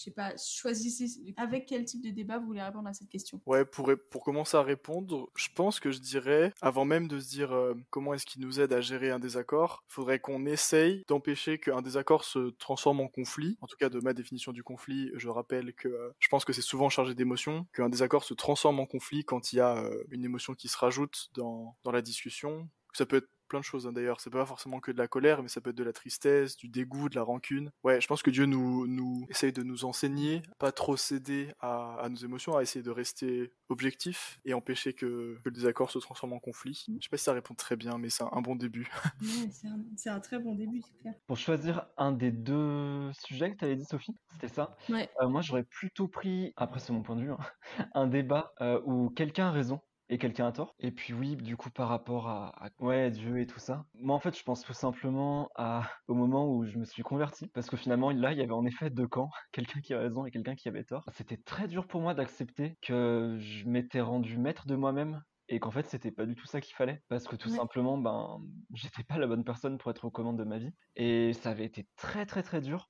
je 0.00 0.04
sais 0.04 0.10
pas, 0.10 0.32
choisissez 0.36 1.34
avec 1.36 1.66
quel 1.66 1.84
type 1.84 2.02
de 2.02 2.08
débat 2.08 2.38
vous 2.38 2.46
voulez 2.46 2.62
répondre 2.62 2.88
à 2.88 2.94
cette 2.94 3.10
question. 3.10 3.40
Ouais, 3.44 3.66
pour, 3.66 3.92
pour 4.10 4.24
commencer 4.24 4.56
à 4.56 4.62
répondre, 4.62 5.28
je 5.36 5.48
pense 5.54 5.78
que 5.78 5.90
je 5.90 5.98
dirais, 5.98 6.54
avant 6.62 6.86
même 6.86 7.06
de 7.06 7.18
se 7.18 7.28
dire 7.28 7.52
euh, 7.52 7.74
comment 7.90 8.14
est-ce 8.14 8.24
qu'il 8.24 8.40
nous 8.40 8.60
aide 8.60 8.72
à 8.72 8.80
gérer 8.80 9.10
un 9.10 9.18
désaccord, 9.18 9.84
faudrait 9.88 10.18
qu'on 10.18 10.46
essaye 10.46 11.04
d'empêcher 11.06 11.58
qu'un 11.58 11.82
désaccord 11.82 12.24
se 12.24 12.50
transforme 12.58 13.00
en 13.00 13.08
conflit. 13.08 13.58
En 13.60 13.66
tout 13.66 13.76
cas, 13.76 13.90
de 13.90 14.00
ma 14.00 14.14
définition 14.14 14.52
du 14.52 14.62
conflit, 14.62 15.10
je 15.16 15.28
rappelle 15.28 15.74
que 15.74 15.88
euh, 15.88 16.10
je 16.18 16.28
pense 16.28 16.46
que 16.46 16.54
c'est 16.54 16.62
souvent 16.62 16.88
chargé 16.88 17.14
d'émotions, 17.14 17.66
qu'un 17.74 17.90
désaccord 17.90 18.24
se 18.24 18.32
transforme 18.32 18.80
en 18.80 18.86
conflit 18.86 19.24
quand 19.24 19.52
il 19.52 19.56
y 19.56 19.60
a 19.60 19.76
euh, 19.76 20.02
une 20.10 20.24
émotion 20.24 20.54
qui 20.54 20.68
se 20.68 20.78
rajoute 20.78 21.28
dans, 21.34 21.76
dans 21.84 21.92
la 21.92 22.00
discussion. 22.00 22.68
Ça 22.94 23.04
peut 23.04 23.16
être 23.16 23.28
plein 23.50 23.60
de 23.60 23.64
choses 23.64 23.86
hein, 23.86 23.92
d'ailleurs, 23.92 24.20
c'est 24.20 24.30
pas 24.30 24.46
forcément 24.46 24.80
que 24.80 24.90
de 24.92 24.96
la 24.96 25.08
colère, 25.08 25.42
mais 25.42 25.48
ça 25.48 25.60
peut 25.60 25.70
être 25.70 25.76
de 25.76 25.84
la 25.84 25.92
tristesse, 25.92 26.56
du 26.56 26.68
dégoût, 26.68 27.10
de 27.10 27.16
la 27.16 27.22
rancune. 27.22 27.70
Ouais, 27.84 28.00
je 28.00 28.06
pense 28.06 28.22
que 28.22 28.30
Dieu 28.30 28.46
nous, 28.46 28.86
nous 28.86 29.26
essaye 29.28 29.52
de 29.52 29.62
nous 29.62 29.84
enseigner, 29.84 30.42
pas 30.58 30.72
trop 30.72 30.96
céder 30.96 31.52
à, 31.60 31.96
à 32.00 32.08
nos 32.08 32.16
émotions, 32.16 32.56
à 32.56 32.62
essayer 32.62 32.82
de 32.82 32.90
rester 32.90 33.52
objectif 33.68 34.40
et 34.44 34.54
empêcher 34.54 34.94
que, 34.94 35.38
que 35.42 35.48
le 35.48 35.50
désaccord 35.50 35.90
se 35.90 35.98
transforme 35.98 36.32
en 36.32 36.38
conflit. 36.38 36.86
Je 36.88 37.04
sais 37.04 37.10
pas 37.10 37.16
si 37.16 37.24
ça 37.24 37.32
répond 37.32 37.54
très 37.54 37.76
bien, 37.76 37.98
mais 37.98 38.08
c'est 38.08 38.22
un, 38.22 38.30
un 38.32 38.40
bon 38.40 38.56
début. 38.56 38.88
Ouais, 39.20 39.50
c'est 39.96 40.08
un, 40.08 40.20
très 40.20 40.38
bon 40.38 40.54
début, 40.54 40.80
c'est 40.82 40.96
clair. 41.00 41.14
Pour 41.26 41.36
choisir 41.36 41.86
un 41.96 42.12
des 42.12 42.30
deux 42.30 43.12
sujets 43.12 43.52
que 43.52 43.58
tu 43.58 43.64
avais 43.64 43.76
dit, 43.76 43.84
Sophie, 43.84 44.16
c'était 44.32 44.48
ça. 44.48 44.76
Ouais. 44.88 45.10
Euh, 45.20 45.28
moi, 45.28 45.40
j'aurais 45.42 45.62
plutôt 45.62 46.08
pris, 46.08 46.52
après 46.56 46.80
c'est 46.80 46.92
mon 46.92 47.02
point 47.02 47.16
de 47.16 47.22
vue, 47.22 47.32
hein, 47.32 47.38
un 47.94 48.06
débat 48.06 48.52
euh, 48.60 48.80
où 48.84 49.10
quelqu'un 49.10 49.48
a 49.48 49.50
raison 49.50 49.80
et 50.10 50.18
quelqu'un 50.18 50.46
a 50.46 50.52
tort. 50.52 50.74
Et 50.78 50.90
puis 50.90 51.14
oui, 51.14 51.36
du 51.36 51.56
coup, 51.56 51.70
par 51.70 51.88
rapport 51.88 52.28
à, 52.28 52.66
à- 52.66 52.70
ouais, 52.80 53.10
Dieu 53.10 53.40
et 53.40 53.46
tout 53.46 53.58
ça. 53.58 53.84
Moi, 53.94 54.14
en 54.14 54.20
fait, 54.20 54.36
je 54.36 54.42
pense 54.42 54.62
tout 54.62 54.72
simplement 54.72 55.48
à, 55.54 55.88
au 56.08 56.14
moment 56.14 56.52
où 56.52 56.64
je 56.64 56.78
me 56.78 56.84
suis 56.84 57.02
converti, 57.02 57.48
parce 57.48 57.70
que 57.70 57.76
finalement, 57.76 58.10
là, 58.10 58.32
il 58.32 58.38
y 58.38 58.42
avait 58.42 58.52
en 58.52 58.66
effet 58.66 58.90
deux 58.90 59.08
camps, 59.08 59.30
quelqu'un 59.52 59.80
qui 59.80 59.94
avait 59.94 60.04
raison 60.04 60.26
et 60.26 60.30
quelqu'un 60.30 60.54
qui 60.54 60.68
avait 60.68 60.84
tort. 60.84 61.04
C'était 61.12 61.36
très 61.36 61.68
dur 61.68 61.86
pour 61.86 62.00
moi 62.00 62.14
d'accepter 62.14 62.76
que 62.82 63.36
je 63.38 63.66
m'étais 63.68 64.00
rendu 64.00 64.36
maître 64.38 64.66
de 64.66 64.74
moi-même. 64.76 65.22
Et 65.52 65.58
qu'en 65.58 65.72
fait, 65.72 65.84
c'était 65.88 66.12
pas 66.12 66.26
du 66.26 66.36
tout 66.36 66.46
ça 66.46 66.60
qu'il 66.60 66.76
fallait. 66.76 67.02
Parce 67.08 67.26
que 67.26 67.34
tout 67.34 67.48
Ouais. 67.48 67.56
simplement, 67.56 67.98
ben, 67.98 68.38
j'étais 68.72 69.02
pas 69.02 69.18
la 69.18 69.26
bonne 69.26 69.42
personne 69.42 69.78
pour 69.78 69.90
être 69.90 70.04
aux 70.04 70.10
commandes 70.12 70.38
de 70.38 70.44
ma 70.44 70.58
vie. 70.58 70.70
Et 70.94 71.32
ça 71.32 71.50
avait 71.50 71.64
été 71.64 71.88
très, 71.96 72.24
très, 72.24 72.44
très 72.44 72.60
dur. 72.60 72.88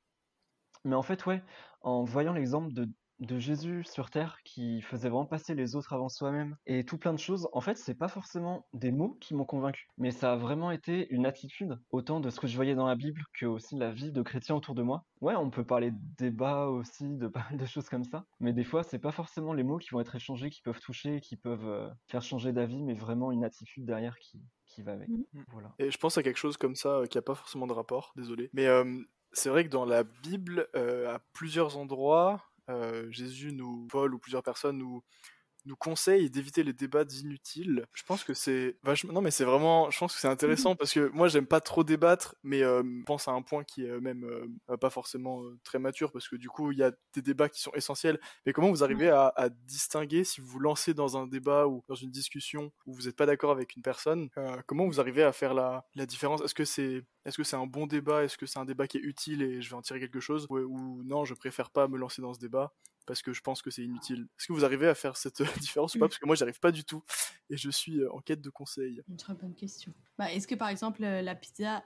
Mais 0.85 0.94
en 0.96 1.02
fait, 1.02 1.26
ouais, 1.26 1.42
en 1.83 2.04
voyant 2.04 2.33
l'exemple 2.33 2.72
de 2.72 2.88
de 3.20 3.38
Jésus 3.38 3.85
sur 3.85 4.11
terre 4.11 4.38
qui 4.44 4.83
faisait 4.83 5.09
vraiment 5.09 5.26
passer 5.26 5.54
les 5.54 5.76
autres 5.76 5.92
avant 5.92 6.09
soi-même 6.09 6.56
et 6.66 6.85
tout 6.85 6.98
plein 6.98 7.12
de 7.12 7.18
choses, 7.18 7.48
en 7.52 7.61
fait, 7.61 7.76
c'est 7.76 7.94
pas 7.94 8.09
forcément 8.09 8.66
des 8.72 8.90
mots 8.90 9.16
qui 9.20 9.35
m'ont 9.35 9.44
convaincu, 9.44 9.88
mais 9.98 10.11
ça 10.11 10.33
a 10.33 10.37
vraiment 10.37 10.70
été 10.70 11.09
une 11.11 11.26
attitude, 11.26 11.78
autant 11.90 12.20
de 12.20 12.30
ce 12.30 12.40
que 12.40 12.46
je 12.46 12.56
voyais 12.56 12.74
dans 12.74 12.87
la 12.87 12.96
Bible 12.96 13.22
que 13.38 13.46
aussi 13.46 13.76
la 13.76 13.90
vie 13.90 14.12
de 14.12 14.22
chrétiens 14.22 14.56
autour 14.56 14.74
de 14.74 14.83
moi. 14.83 15.04
Ouais, 15.20 15.37
on 15.37 15.50
peut 15.50 15.64
parler 15.64 15.90
de 15.90 15.98
débat 16.18 16.66
aussi, 16.66 17.16
de 17.16 17.28
pas 17.28 17.44
mal 17.50 17.59
de 17.59 17.66
choses 17.66 17.88
comme 17.88 18.04
ça, 18.04 18.24
mais 18.40 18.52
des 18.52 18.64
fois, 18.64 18.83
c'est 18.83 18.98
pas 18.98 19.12
forcément 19.12 19.52
les 19.52 19.62
mots 19.62 19.78
qui 19.78 19.90
vont 19.90 20.00
être 20.00 20.14
échangés, 20.16 20.50
qui 20.50 20.62
peuvent 20.62 20.80
toucher, 20.80 21.20
qui 21.20 21.37
peuvent 21.37 21.68
euh, 21.68 21.88
faire 22.09 22.22
changer 22.22 22.52
d'avis, 22.52 22.83
mais 22.83 22.94
vraiment 22.94 23.30
une 23.33 23.44
attitude 23.44 23.85
derrière 23.85 24.18
qui, 24.18 24.40
qui 24.66 24.83
va 24.83 24.92
avec. 24.92 25.09
Mhm. 25.09 25.44
Voilà. 25.52 25.74
Et 25.78 25.90
je 25.90 25.98
pense 25.98 26.16
à 26.16 26.22
quelque 26.22 26.38
chose 26.38 26.56
comme 26.56 26.76
ça 26.76 26.88
euh, 26.88 27.06
qui 27.06 27.18
a 27.18 27.22
pas 27.22 27.35
forcément 27.35 27.66
de 27.66 27.72
rapport, 27.72 28.12
désolé. 28.16 28.50
Mais 28.52 28.66
euh, 28.66 29.02
c'est 29.33 29.48
vrai 29.48 29.64
que 29.64 29.70
dans 29.70 29.85
la 29.85 30.04
Bible, 30.04 30.68
euh, 30.74 31.14
à 31.14 31.18
plusieurs 31.33 31.76
endroits, 31.76 32.50
Jésus 33.11 33.52
nous, 33.52 33.87
Paul 33.88 34.14
ou 34.14 34.18
plusieurs 34.18 34.42
personnes 34.42 34.78
nous 34.78 35.02
nous 35.66 35.77
conseille 35.77 36.31
d'éviter 36.31 36.62
les 36.62 36.73
débats 36.73 37.05
inutiles. 37.20 37.87
Je 37.92 38.03
pense 38.03 38.25
que 38.25 38.35
c'est 38.35 38.77
vachement. 38.83 39.12
Non, 39.12 39.20
mais 39.20 39.31
c'est 39.31 39.44
vraiment. 39.44 39.90
Je 39.90 39.99
pense 39.99 40.14
que 40.14 40.20
c'est 40.20 40.29
intéressant 40.29 40.77
parce 40.77 40.92
que 40.92 41.09
moi, 41.12 41.29
j'aime 41.29 41.46
pas 41.46 41.61
trop 41.61 41.85
débattre, 41.85 42.35
mais 42.42 42.62
euh, 42.62 42.83
je 42.83 43.05
pense 43.05 43.29
à 43.29 43.33
un 43.33 43.42
point 43.42 43.64
qui 43.64 43.85
est 43.85 44.01
même 44.01 44.25
euh, 44.25 44.77
pas 44.77 44.90
forcément 44.90 45.42
euh, 45.42 45.59
très 45.64 45.79
mature 45.79 46.12
parce 46.12 46.29
que 46.29 46.37
du 46.37 46.49
coup, 46.49 46.73
il 46.73 46.79
y 46.79 46.83
a 46.83 46.92
des 47.14 47.23
débats 47.23 47.49
qui 47.49 47.61
sont 47.61 47.73
essentiels. 47.73 48.18
Mais 48.46 48.53
comment 48.53 48.70
vous 48.70 48.85
arrivez 48.85 49.11
à, 49.11 49.49
distinguer 49.66 50.25
si 50.25 50.40
vous 50.40 50.46
vous 50.46 50.61
lancez 50.61 50.94
dans 50.94 51.16
un 51.16 51.27
débat 51.27 51.66
ou 51.66 51.83
dans 51.88 51.94
une 51.94 52.11
discussion 52.11 52.73
où 52.87 52.94
vous 52.94 53.03
n'êtes 53.03 53.16
pas 53.16 53.27
d'accord 53.27 53.51
avec 53.51 53.77
une 53.77 53.83
personne 53.83 54.29
Comment 54.66 54.87
vous 54.87 55.01
arrivez 55.01 55.23
à 55.23 55.33
faire 55.33 55.55
la, 55.55 55.85
la 55.94 56.07
différence? 56.07 56.42
Est-ce 56.42 56.55
que 56.55 56.64
c'est 56.64 57.05
est-ce 57.27 57.37
que 57.37 57.44
c'est 57.44 57.57
un 57.57 57.66
bon 57.66 57.87
débat? 57.87 58.25
Est-ce 58.25 58.38
que 58.38 58.46
c'est 58.46 58.59
un 58.59 58.64
débat 58.64 58.87
qui 58.87 58.96
est 58.96 59.03
utile 59.03 59.42
et 59.42 59.61
je 59.61 59.70
vais 59.70 59.77
en 59.77 59.83
tirer 59.83 60.01
quelque 60.01 60.20
chose? 60.20 60.46
Ou, 60.49 60.59
ou 60.59 61.03
non, 61.05 61.25
je 61.25 61.35
préfère 61.35 61.70
pas 61.70 61.87
me 61.87 61.99
lancer 61.99 62.23
dans 62.23 62.33
ce 62.33 62.38
débat? 62.38 62.73
Parce 63.11 63.23
que 63.23 63.33
je 63.33 63.40
pense 63.40 63.61
que 63.61 63.70
c'est 63.73 63.83
inutile. 63.83 64.29
Est-ce 64.38 64.46
que 64.46 64.53
vous 64.53 64.64
arrivez 64.64 64.87
à 64.87 64.94
faire 64.94 65.16
cette 65.16 65.42
différence 65.61 65.96
ou 65.96 65.99
pas? 65.99 66.07
Parce 66.07 66.18
que 66.18 66.27
moi, 66.27 66.37
j'arrive 66.37 66.61
pas 66.61 66.70
du 66.70 66.85
tout 66.85 67.03
et 67.51 67.57
je 67.57 67.68
suis 67.68 67.99
euh, 67.99 68.12
en 68.12 68.20
quête 68.20 68.40
de 68.40 68.51
conseils. 68.51 69.03
Une 69.09 69.16
très 69.16 69.35
bonne 69.35 69.57
question. 69.57 69.92
Bah, 70.16 70.33
Est-ce 70.33 70.46
que 70.46 70.55
par 70.55 70.68
exemple 70.68 71.03
euh, 71.03 71.20
la 71.20 71.35
pizza, 71.35 71.83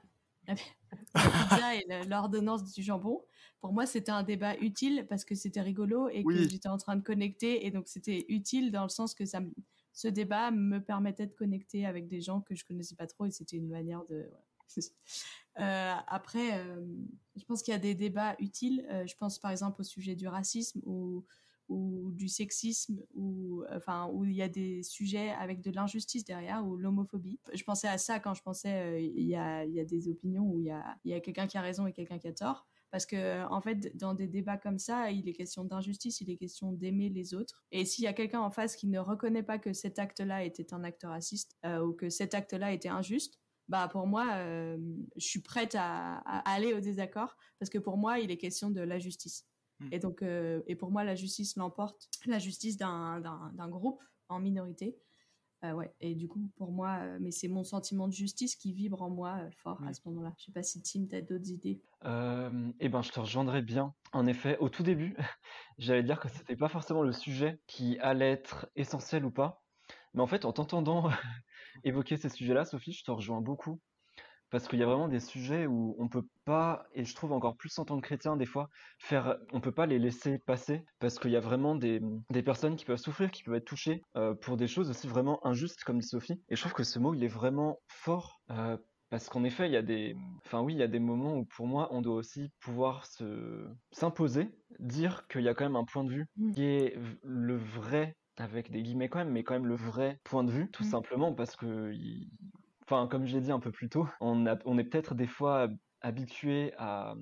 la, 0.46 0.54
la 1.14 1.22
pizza 1.48 1.74
et 1.76 2.04
l'ordonnance 2.06 2.70
du 2.74 2.82
jambon, 2.82 3.24
pour 3.62 3.72
moi 3.72 3.87
c'était 3.87 4.12
un 4.12 4.22
débat 4.22 4.54
utile 4.58 5.06
parce 5.08 5.24
que 5.24 5.34
c'était 5.34 5.62
rigolo 5.62 6.10
et 6.10 6.24
que 6.24 6.37
j'étais 6.50 6.68
en 6.68 6.76
train 6.76 6.96
de 6.96 7.02
connecter 7.02 7.64
et 7.64 7.70
donc 7.70 7.88
c'était 7.88 8.26
utile 8.28 8.70
dans 8.70 8.82
le 8.82 8.90
sens 8.90 9.14
que 9.14 9.24
ça, 9.24 9.40
me- 9.40 9.54
ce 9.94 10.08
débat 10.08 10.50
me 10.50 10.78
permettait 10.84 11.26
de 11.26 11.32
connecter 11.32 11.87
avec 11.87 12.06
des 12.06 12.20
gens 12.20 12.42
que 12.42 12.54
je 12.54 12.66
connaissais 12.66 12.96
pas 12.96 13.06
trop 13.06 13.24
et 13.24 13.30
c'était 13.30 13.56
une 13.56 13.68
manière 13.70 14.04
de. 14.10 14.28
Euh, 15.60 15.94
après, 16.06 16.58
euh, 16.58 16.84
je 17.36 17.44
pense 17.44 17.62
qu'il 17.62 17.72
y 17.72 17.76
a 17.76 17.80
des 17.80 17.94
débats 17.94 18.34
utiles. 18.38 18.86
Euh, 18.90 19.06
je 19.06 19.16
pense 19.16 19.38
par 19.38 19.50
exemple 19.50 19.80
au 19.80 19.84
sujet 19.84 20.16
du 20.16 20.26
racisme 20.28 20.80
ou, 20.84 21.24
du 22.12 22.28
sexisme, 22.28 23.02
ou 23.14 23.64
enfin 23.72 24.08
où 24.12 24.24
il 24.24 24.34
y 24.34 24.42
a 24.42 24.48
des 24.48 24.82
sujets 24.82 25.30
avec 25.30 25.60
de 25.60 25.70
l'injustice 25.70 26.24
derrière 26.24 26.64
ou 26.64 26.76
l'homophobie. 26.76 27.40
Je 27.52 27.64
pensais 27.64 27.88
à 27.88 27.98
ça 27.98 28.20
quand 28.20 28.34
je 28.34 28.42
pensais 28.42 29.02
il 29.02 29.24
y, 29.26 29.34
a, 29.34 29.64
des 29.66 30.08
opinions 30.08 30.44
où 30.44 30.60
il 30.60 30.66
y 30.66 31.14
a, 31.14 31.20
quelqu'un 31.20 31.46
qui 31.46 31.56
a 31.56 31.62
raison 31.62 31.86
et 31.86 31.92
quelqu'un 31.92 32.18
qui 32.18 32.28
a 32.28 32.32
tort. 32.32 32.66
Parce 32.90 33.06
que, 33.06 33.44
en 33.48 33.60
fait, 33.60 33.96
dans 33.96 34.14
des 34.14 34.28
débats 34.28 34.58
comme 34.58 34.78
ça, 34.78 35.10
il 35.10 35.28
est 35.28 35.32
question 35.32 35.64
d'injustice, 35.64 36.20
il 36.20 36.30
est 36.30 36.36
question 36.36 36.70
d'aimer 36.70 37.08
les 37.08 37.34
autres. 37.34 37.64
Et 37.72 37.84
s'il 37.84 38.04
y 38.04 38.08
a 38.08 38.12
quelqu'un 38.12 38.40
en 38.40 38.50
face 38.50 38.76
qui 38.76 38.86
ne 38.86 39.00
reconnaît 39.00 39.42
pas 39.42 39.58
que 39.58 39.72
cet 39.72 39.98
acte-là 39.98 40.44
était 40.44 40.72
un 40.74 40.84
acte 40.84 41.02
raciste 41.02 41.56
ou 41.64 41.92
que 41.92 42.08
cet 42.08 42.34
acte-là 42.34 42.72
était 42.72 42.90
injuste, 42.90 43.40
bah 43.68 43.88
pour 43.88 44.07
moi, 44.07 44.27
euh, 44.35 44.77
je 45.16 45.27
suis 45.27 45.40
prête 45.40 45.74
à, 45.74 46.16
à 46.18 46.53
aller 46.55 46.74
au 46.74 46.81
désaccord 46.81 47.37
parce 47.59 47.70
que 47.70 47.79
pour 47.79 47.96
moi, 47.96 48.18
il 48.18 48.31
est 48.31 48.37
question 48.37 48.70
de 48.70 48.81
la 48.81 48.98
justice. 48.98 49.46
Mm. 49.81 49.88
Et 49.92 49.98
donc, 49.98 50.22
euh, 50.22 50.62
et 50.66 50.77
pour 50.77 50.90
moi, 50.90 51.05
la 51.05 51.14
justice 51.14 51.57
l'emporte, 51.57 52.09
la 52.27 52.38
justice 52.38 52.77
d'un 52.77 53.20
d'un- 53.20 53.53
d'un 53.55 53.68
groupe 53.68 54.03
en 54.29 54.40
minorité. 54.40 54.96
Euh, 55.64 55.72
ouais. 55.72 55.94
Et 56.00 56.14
du 56.14 56.29
coup, 56.29 56.50
pour 56.57 56.72
moi, 56.72 56.98
euh, 57.00 57.18
mais 57.20 57.31
c'est 57.31 57.48
mon 57.48 57.64
sentiment 57.64 58.07
de 58.07 58.12
justice 58.12 58.55
qui 58.55 58.74
vibre 58.74 59.00
en 59.00 59.09
moi 59.09 59.38
euh, 59.40 59.50
fort 59.62 59.83
à 59.87 59.94
ce 59.94 60.00
moment-là. 60.07 60.35
Je 60.37 60.44
sais 60.44 60.53
pas 60.53 60.62
si 60.62 60.83
Tim, 60.83 61.07
t'as 61.09 61.22
d'autres 61.22 61.48
idées. 61.50 61.81
Eh 62.05 62.88
ben, 62.90 63.00
je 63.00 63.11
te 63.11 63.20
rejoindrai 63.20 63.62
bien. 63.62 63.94
En 64.12 64.27
effet, 64.27 64.59
au 64.59 64.68
tout 64.68 64.83
début, 64.83 65.16
j'allais 65.79 66.03
dire 66.03 66.20
que 66.20 66.29
c'était 66.29 66.57
pas 66.57 66.68
forcément 66.68 67.03
le 67.03 67.12
sujet 67.12 67.61
qui 67.66 67.98
allait 68.00 68.31
être 68.33 68.68
essentiel 68.77 69.24
ou 69.24 69.31
pas. 69.31 69.64
Mais 70.12 70.20
en 70.20 70.27
fait, 70.27 70.44
en 70.44 70.53
t'entendant 70.53 71.09
évoquer 71.82 72.16
ces 72.16 72.28
sujets-là, 72.28 72.64
Sophie, 72.64 72.92
je 72.92 73.04
te 73.04 73.10
rejoins 73.10 73.40
beaucoup. 73.40 73.80
Parce 74.50 74.68
qu'il 74.68 74.78
y 74.78 74.82
a 74.82 74.87
vraiment 74.87 75.08
des 75.08 75.18
sujets 75.20 75.66
où 75.66 75.96
on 75.98 76.08
peut 76.08 76.28
pas, 76.44 76.87
et 76.92 77.04
je 77.04 77.14
trouve 77.14 77.32
encore 77.32 77.56
plus 77.56 77.76
en 77.78 77.84
tant 77.84 77.96
que 78.00 78.06
chrétien, 78.06 78.37
des 78.37 78.46
fois, 78.46 78.68
faire, 79.00 79.38
on 79.52 79.60
peut 79.60 79.72
pas 79.72 79.87
les 79.87 79.98
laisser 79.98 80.38
passer. 80.46 80.84
Parce 81.00 81.18
qu'il 81.18 81.32
y 81.32 81.37
a 81.37 81.40
vraiment 81.40 81.74
des, 81.74 82.00
des 82.30 82.42
personnes 82.42 82.76
qui 82.76 82.84
peuvent 82.84 82.98
souffrir, 82.98 83.30
qui 83.32 83.42
peuvent 83.42 83.56
être 83.56 83.64
touchées 83.64 84.02
euh, 84.16 84.34
pour 84.34 84.56
des 84.56 84.68
choses 84.68 84.90
aussi 84.90 85.08
vraiment 85.08 85.44
injustes, 85.44 85.82
comme 85.84 85.98
dit 85.98 86.06
Sophie. 86.06 86.40
Et 86.48 86.56
je 86.56 86.60
trouve 86.60 86.74
que 86.74 86.84
ce 86.84 86.98
mot, 87.00 87.14
il 87.14 87.24
est 87.24 87.28
vraiment 87.28 87.78
fort. 87.88 88.40
euh, 88.50 88.76
parce 89.10 89.28
qu'en 89.28 89.44
effet, 89.44 89.66
il 89.66 89.72
y 89.72 89.76
a 89.76 89.82
des, 89.82 90.16
enfin 90.44 90.60
oui, 90.60 90.74
il 90.74 90.78
y 90.78 90.82
a 90.82 90.88
des 90.88 90.98
moments 90.98 91.37
où 91.37 91.44
pour 91.44 91.66
moi, 91.66 91.88
on 91.92 92.00
doit 92.02 92.16
aussi 92.16 92.50
pouvoir 92.60 93.06
se 93.06 93.68
s'imposer, 93.92 94.48
dire 94.80 95.28
qu'il 95.28 95.42
y 95.42 95.48
a 95.48 95.54
quand 95.54 95.64
même 95.64 95.76
un 95.76 95.84
point 95.84 96.04
de 96.04 96.10
vue 96.12 96.26
Mm. 96.37 96.52
qui 96.52 96.62
est 96.64 96.96
le 97.22 97.56
vrai, 97.56 98.16
avec 98.38 98.70
des 98.70 98.82
guillemets 98.82 99.08
quand 99.08 99.18
même, 99.18 99.30
mais 99.30 99.44
quand 99.44 99.54
même 99.54 99.66
le 99.66 99.74
vrai 99.76 100.20
point 100.24 100.44
de 100.44 100.50
vue, 100.52 100.70
tout 100.70 100.82
Mm. 100.82 100.84
simplement 100.84 101.34
parce 101.34 101.56
que, 101.56 101.92
il- 101.92 102.30
enfin 102.82 103.08
comme 103.08 103.26
je 103.26 103.34
l'ai 103.36 103.42
dit 103.42 103.52
un 103.52 103.60
peu 103.60 103.72
plus 103.72 103.88
tôt, 103.88 104.08
on 104.20 104.46
a, 104.46 104.58
on 104.66 104.78
est 104.78 104.84
peut-être 104.84 105.14
des 105.14 105.26
fois 105.26 105.68
habitué 106.00 106.72
à 106.78 107.14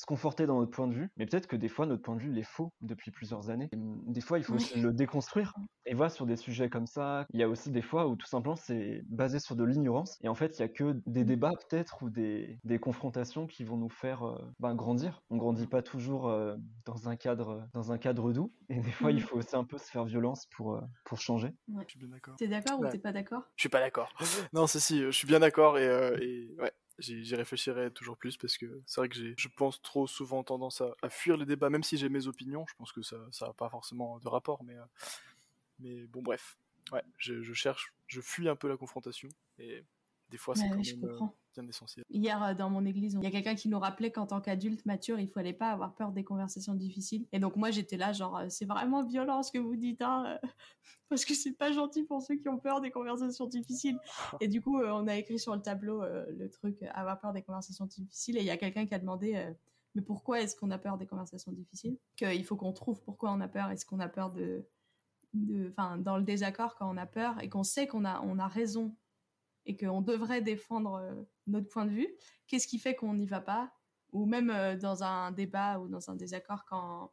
se 0.00 0.06
conforter 0.06 0.46
dans 0.46 0.58
notre 0.58 0.70
point 0.70 0.88
de 0.88 0.94
vue, 0.94 1.10
mais 1.16 1.26
peut-être 1.26 1.46
que 1.46 1.56
des 1.56 1.68
fois 1.68 1.86
notre 1.86 2.02
point 2.02 2.16
de 2.16 2.20
vue 2.20 2.30
il 2.30 2.38
est 2.38 2.42
faux 2.42 2.72
depuis 2.80 3.10
plusieurs 3.10 3.50
années. 3.50 3.68
Et, 3.72 3.76
hum, 3.76 4.02
des 4.06 4.20
fois, 4.20 4.38
il 4.38 4.44
faut 4.44 4.54
aussi 4.54 4.78
le 4.80 4.92
déconstruire. 4.92 5.54
Et 5.86 5.94
voilà, 5.94 6.10
sur 6.10 6.26
des 6.26 6.36
sujets 6.36 6.68
comme 6.68 6.86
ça, 6.86 7.26
il 7.32 7.40
y 7.40 7.42
a 7.42 7.48
aussi 7.48 7.70
des 7.70 7.82
fois 7.82 8.06
où 8.06 8.16
tout 8.16 8.26
simplement 8.26 8.56
c'est 8.56 9.02
basé 9.06 9.38
sur 9.38 9.56
de 9.56 9.64
l'ignorance. 9.64 10.18
Et 10.22 10.28
en 10.28 10.34
fait, 10.34 10.58
il 10.58 10.60
y 10.60 10.64
a 10.64 10.68
que 10.68 11.00
des 11.06 11.24
débats 11.24 11.52
peut-être 11.68 12.02
ou 12.02 12.10
des, 12.10 12.58
des 12.64 12.78
confrontations 12.78 13.46
qui 13.46 13.64
vont 13.64 13.76
nous 13.76 13.88
faire 13.88 14.22
euh, 14.26 14.38
ben, 14.58 14.74
grandir. 14.74 15.20
On 15.30 15.36
grandit 15.36 15.66
pas 15.66 15.82
toujours 15.82 16.28
euh, 16.28 16.56
dans 16.86 17.08
un 17.08 17.16
cadre 17.16 17.66
dans 17.72 17.92
un 17.92 17.98
cadre 17.98 18.32
doux. 18.32 18.52
Et 18.68 18.80
des 18.80 18.92
fois, 18.92 19.10
il 19.12 19.20
Mhm. 19.20 19.26
faut 19.26 19.36
aussi 19.38 19.56
un 19.56 19.64
peu 19.64 19.78
se 19.78 19.90
faire 19.90 20.04
violence 20.04 20.46
pour 20.56 20.74
euh, 20.76 20.80
pour 21.04 21.20
changer. 21.20 21.48
Je 21.68 21.84
suis 21.88 21.98
bien 21.98 22.08
d'accord. 22.08 22.36
T'es 22.36 22.48
d'accord 22.48 22.80
ou 22.80 22.82
Ouais. 22.84 22.90
t'es 22.90 22.98
pas 22.98 23.12
d'accord? 23.12 23.44
Je 23.56 23.62
suis 23.62 23.68
pas 23.68 23.80
d'accord. 23.80 24.12
Non, 24.52 24.66
si, 24.66 24.80
si, 24.80 25.00
je 25.02 25.10
suis 25.10 25.26
bien 25.26 25.40
d'accord 25.40 25.78
et, 25.78 25.86
euh, 25.86 26.16
et 26.20 26.54
ouais, 26.58 26.72
j'y 27.00 27.34
réfléchirai 27.34 27.90
toujours 27.92 28.16
plus 28.18 28.36
parce 28.36 28.58
que 28.58 28.82
c'est 28.86 29.00
vrai 29.00 29.08
que 29.08 29.16
j'ai, 29.16 29.34
je 29.38 29.48
pense 29.48 29.82
trop 29.82 30.06
souvent 30.06 30.44
tendance 30.44 30.80
à, 30.80 30.94
à 31.02 31.10
fuir 31.10 31.36
les 31.36 31.46
débats, 31.46 31.70
même 31.70 31.82
si 31.82 31.96
j'ai 31.96 32.08
mes 32.08 32.26
opinions. 32.26 32.66
Je 32.68 32.74
pense 32.74 32.92
que 32.92 33.02
ça, 33.02 33.16
ça 33.32 33.46
a 33.48 33.52
pas 33.54 33.68
forcément 33.70 34.18
de 34.20 34.28
rapport, 34.28 34.64
mais, 34.64 34.76
euh, 34.76 34.84
mais 35.78 36.06
bon, 36.06 36.22
bref. 36.22 36.58
Ouais, 36.92 37.02
je, 37.18 37.42
je 37.42 37.52
cherche, 37.54 37.94
je 38.08 38.20
fuis 38.20 38.48
un 38.48 38.56
peu 38.56 38.68
la 38.68 38.76
confrontation 38.76 39.28
et 39.58 39.84
des 40.30 40.38
fois 40.38 40.56
c'est 40.56 40.68
Ouais, 40.68 40.68
quand 40.68 40.84
même. 40.84 41.20
Hier, 42.10 42.42
euh, 42.42 42.54
dans 42.54 42.70
mon 42.70 42.84
église, 42.84 43.14
il 43.14 43.24
y 43.24 43.26
a 43.26 43.30
quelqu'un 43.30 43.54
qui 43.54 43.68
nous 43.68 43.78
rappelait 43.78 44.10
qu'en 44.10 44.26
tant 44.26 44.40
qu'adulte 44.40 44.84
mature, 44.86 45.18
il 45.18 45.28
fallait 45.28 45.52
pas 45.52 45.70
avoir 45.70 45.94
peur 45.94 46.12
des 46.12 46.24
conversations 46.24 46.74
difficiles. 46.74 47.26
Et 47.32 47.38
donc 47.38 47.56
moi, 47.56 47.70
j'étais 47.70 47.96
là, 47.96 48.12
genre, 48.12 48.38
euh, 48.38 48.46
c'est 48.48 48.64
vraiment 48.64 49.04
violent 49.04 49.42
ce 49.42 49.50
que 49.50 49.58
vous 49.58 49.76
dites, 49.76 50.02
hein, 50.02 50.38
parce 51.08 51.24
que 51.24 51.34
c'est 51.34 51.52
pas 51.52 51.72
gentil 51.72 52.04
pour 52.04 52.22
ceux 52.22 52.36
qui 52.36 52.48
ont 52.48 52.58
peur 52.58 52.80
des 52.80 52.90
conversations 52.90 53.46
difficiles. 53.46 53.98
Et 54.40 54.48
du 54.48 54.60
coup, 54.62 54.78
euh, 54.78 54.90
on 54.92 55.06
a 55.06 55.16
écrit 55.16 55.38
sur 55.38 55.54
le 55.54 55.62
tableau 55.62 56.02
le 56.02 56.48
truc, 56.50 56.82
avoir 56.94 57.20
peur 57.20 57.32
des 57.32 57.42
conversations 57.42 57.86
difficiles. 57.86 58.36
Et 58.36 58.40
il 58.40 58.46
y 58.46 58.50
a 58.50 58.56
quelqu'un 58.56 58.86
qui 58.86 58.94
a 58.94 58.98
demandé, 58.98 59.52
mais 59.94 60.02
pourquoi 60.02 60.40
est-ce 60.40 60.54
qu'on 60.56 60.70
a 60.70 60.78
peur 60.78 60.98
des 60.98 61.06
conversations 61.06 61.52
difficiles? 61.52 61.98
Qu'il 62.16 62.44
faut 62.44 62.56
qu'on 62.56 62.72
trouve 62.72 63.02
pourquoi 63.02 63.32
on 63.32 63.40
a 63.40 63.48
peur. 63.48 63.70
Est-ce 63.70 63.84
qu'on 63.84 64.00
a 64.00 64.08
peur 64.08 64.30
de, 64.30 64.64
enfin, 65.68 65.98
dans 65.98 66.16
le 66.16 66.22
désaccord 66.22 66.74
quand 66.76 66.92
on 66.92 66.96
a 66.96 67.06
peur 67.06 67.40
et 67.42 67.48
qu'on 67.48 67.64
sait 67.64 67.86
qu'on 67.86 68.04
a, 68.04 68.20
on 68.22 68.38
a 68.38 68.46
raison 68.46 68.94
et 69.66 69.76
qu'on 69.76 70.00
devrait 70.02 70.42
défendre 70.42 70.94
euh, 70.94 71.14
notre 71.46 71.68
point 71.68 71.84
de 71.84 71.90
vue, 71.90 72.08
qu'est-ce 72.46 72.66
qui 72.66 72.78
fait 72.78 72.94
qu'on 72.94 73.14
n'y 73.14 73.26
va 73.26 73.40
pas? 73.40 73.72
Ou 74.12 74.26
même 74.26 74.50
euh, 74.50 74.76
dans 74.76 75.02
un 75.04 75.30
débat 75.32 75.78
ou 75.78 75.88
dans 75.88 76.10
un 76.10 76.16
désaccord, 76.16 76.64
quand 76.64 77.12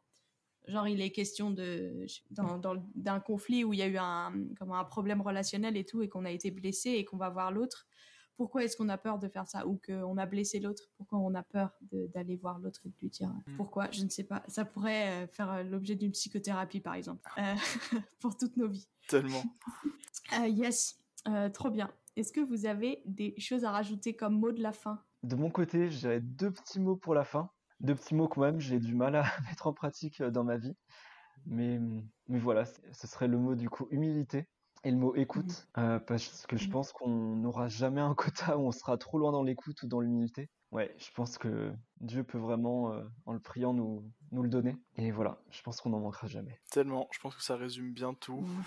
genre 0.66 0.86
il 0.88 1.00
est 1.00 1.12
question 1.12 1.50
de 1.50 2.04
dans, 2.30 2.58
dans 2.58 2.74
le- 2.74 2.82
d'un 2.94 3.20
conflit 3.20 3.64
où 3.64 3.72
il 3.72 3.78
y 3.78 3.82
a 3.82 3.86
eu 3.86 3.96
un 3.96 4.34
comme 4.58 4.72
un 4.72 4.84
problème 4.84 5.20
relationnel 5.22 5.76
et 5.76 5.84
tout 5.84 6.02
et 6.02 6.08
qu'on 6.08 6.24
a 6.26 6.30
été 6.30 6.50
blessé 6.50 6.90
et 6.90 7.04
qu'on 7.04 7.16
va 7.16 7.30
voir 7.30 7.52
l'autre, 7.52 7.86
pourquoi 8.36 8.64
est-ce 8.64 8.76
qu'on 8.76 8.88
a 8.88 8.98
peur 8.98 9.18
de 9.18 9.28
faire 9.28 9.48
ça? 9.48 9.66
Ou 9.66 9.80
qu'on 9.84 10.16
a 10.18 10.26
blessé 10.26 10.60
l'autre 10.60 10.84
Pourquoi 10.96 11.18
on 11.20 11.34
a 11.34 11.42
peur 11.42 11.70
d'aller 11.90 12.36
voir 12.36 12.58
l'autre 12.58 12.80
et 12.84 12.88
de 12.90 12.94
lui 13.00 13.08
dire 13.08 13.28
Mm. 13.46 13.56
pourquoi? 13.56 13.90
Je 13.92 14.04
ne 14.04 14.08
sais 14.10 14.24
pas. 14.24 14.42
Ça 14.48 14.64
pourrait 14.64 15.24
euh, 15.24 15.26
faire 15.28 15.64
l'objet 15.64 15.94
d'une 15.94 16.12
psychothérapie 16.12 16.80
par 16.80 16.94
exemple 16.94 17.22
euh, 17.38 17.54
pour 18.20 18.36
toutes 18.36 18.56
nos 18.56 18.68
vies. 18.68 18.88
Tellement. 19.08 19.42
Euh, 20.38 20.46
yes, 20.48 20.98
Euh, 21.26 21.48
trop 21.50 21.68
bien. 21.70 21.90
Est-ce 22.18 22.32
que 22.32 22.40
vous 22.40 22.66
avez 22.66 23.00
des 23.06 23.32
choses 23.38 23.64
à 23.64 23.70
rajouter 23.70 24.16
comme 24.16 24.40
mot 24.40 24.50
de 24.50 24.60
la 24.60 24.72
fin? 24.72 25.00
De 25.22 25.36
mon 25.36 25.50
côté, 25.50 25.88
j'ai 25.88 26.18
deux 26.18 26.50
petits 26.50 26.80
mots 26.80 26.96
pour 26.96 27.14
la 27.14 27.22
fin. 27.22 27.50
Deux 27.78 27.94
petits 27.94 28.16
mots 28.16 28.26
quand 28.26 28.40
même, 28.40 28.58
j'ai 28.58 28.80
du 28.80 28.96
mal 28.96 29.14
à 29.14 29.22
mettre 29.48 29.68
en 29.68 29.72
pratique 29.72 30.20
euh, 30.20 30.32
dans 30.32 30.42
ma 30.42 30.56
vie. 30.56 30.74
Mais, 31.46 31.78
mais 32.26 32.40
voilà, 32.40 32.64
ce 32.64 33.06
serait 33.06 33.28
le 33.28 33.38
mot 33.38 33.54
du 33.54 33.70
coup 33.70 33.86
humilité 33.92 34.48
et 34.82 34.90
le 34.90 34.96
mot 34.96 35.14
écoute. 35.14 35.68
euh, 35.78 36.00
parce 36.00 36.44
que 36.48 36.56
je 36.56 36.64
Mhm. 36.66 36.72
pense 36.72 36.92
qu'on 36.92 37.36
n'aura 37.36 37.68
jamais 37.68 38.00
un 38.00 38.16
quota 38.16 38.58
où 38.58 38.62
on 38.62 38.72
sera 38.72 38.98
trop 38.98 39.18
loin 39.20 39.30
dans 39.30 39.44
l'écoute 39.44 39.80
ou 39.84 39.86
dans 39.86 40.00
l'humilité. 40.00 40.50
Ouais, 40.72 40.92
je 40.98 41.10
pense 41.14 41.38
que 41.38 41.72
Dieu 42.00 42.24
peut 42.24 42.38
vraiment, 42.38 42.92
euh, 42.92 43.04
en 43.26 43.32
le 43.32 43.38
priant, 43.40 43.72
nous, 43.74 44.10
nous 44.32 44.42
le 44.42 44.48
donner. 44.48 44.76
Et 44.96 45.12
voilà, 45.12 45.40
je 45.50 45.62
pense 45.62 45.80
qu'on 45.80 45.90
n'en 45.90 46.00
manquera 46.00 46.26
jamais. 46.26 46.58
Tellement, 46.72 47.06
je 47.12 47.20
pense 47.20 47.36
que 47.36 47.42
ça 47.44 47.54
résume 47.54 47.92
bien 47.92 48.12
tout. 48.12 48.40
Mm. 48.40 48.62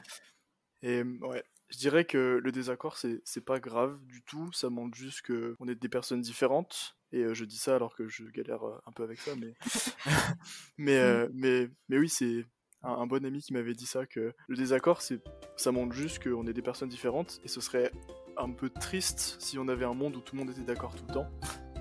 Et 0.84 1.04
ouais, 1.04 1.44
je 1.72 1.78
dirais 1.78 2.06
que 2.06 2.40
le 2.44 2.52
désaccord, 2.52 2.98
c'est 2.98 3.22
c'est 3.24 3.44
pas 3.44 3.60
grave 3.60 3.98
du 4.06 4.22
tout. 4.24 4.52
Ça 4.52 4.70
montre 4.70 4.96
juste 4.96 5.22
que 5.22 5.56
on 5.60 5.68
est 5.68 5.76
des 5.76 5.90
personnes 5.90 6.22
différentes. 6.22 6.98
Et 7.14 7.24
euh, 7.24 7.34
je 7.34 7.46
dis 7.46 7.58
ça 7.58 7.76
alors 7.76 7.96
que 7.96 8.08
je 8.08 8.24
galère 8.26 8.64
euh, 8.64 8.78
un 8.86 8.92
peu 8.92 9.04
avec 9.04 9.20
ça, 9.20 9.32
mais 9.36 9.54
mais, 10.78 10.98
euh, 10.98 11.28
mais 11.34 11.70
mais 11.90 11.98
oui, 11.98 12.10
c'est 12.10 12.46
un, 12.84 12.92
un 12.92 13.08
bon 13.08 13.26
ami 13.26 13.42
qui 13.42 13.54
m'avait 13.54 13.74
dit 13.74 13.86
ça 13.86 14.06
que 14.06 14.34
le 14.48 14.56
désaccord, 14.56 15.02
c'est 15.02 15.22
ça 15.56 15.72
montre 15.72 15.94
juste 15.94 16.24
qu'on 16.24 16.46
est 16.48 16.54
des 16.54 16.62
personnes 16.62 16.90
différentes 16.90 17.40
et 17.44 17.48
ce 17.48 17.62
serait 17.62 17.92
un 18.38 18.52
peu 18.52 18.70
triste 18.70 19.38
si 19.40 19.58
on 19.58 19.68
avait 19.68 19.86
un 19.86 19.94
monde 19.94 20.16
où 20.16 20.22
tout 20.22 20.36
le 20.36 20.42
monde 20.44 20.52
était 20.52 20.64
d'accord 20.64 20.96
tout 20.96 21.06
le 21.08 21.14
temps. 21.14 21.28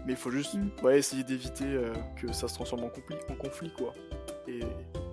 Mais 0.06 0.12
il 0.12 0.18
faut 0.18 0.30
juste 0.30 0.54
Mm. 0.54 0.70
ouais, 0.82 0.98
essayer 0.98 1.24
d'éviter 1.24 1.78
que 2.16 2.32
ça 2.32 2.48
se 2.48 2.54
transforme 2.54 2.84
en 2.84 2.88
conflit, 2.88 3.16
en 3.28 3.34
conflit 3.34 3.72
quoi. 3.72 3.94
Et, 4.48 4.60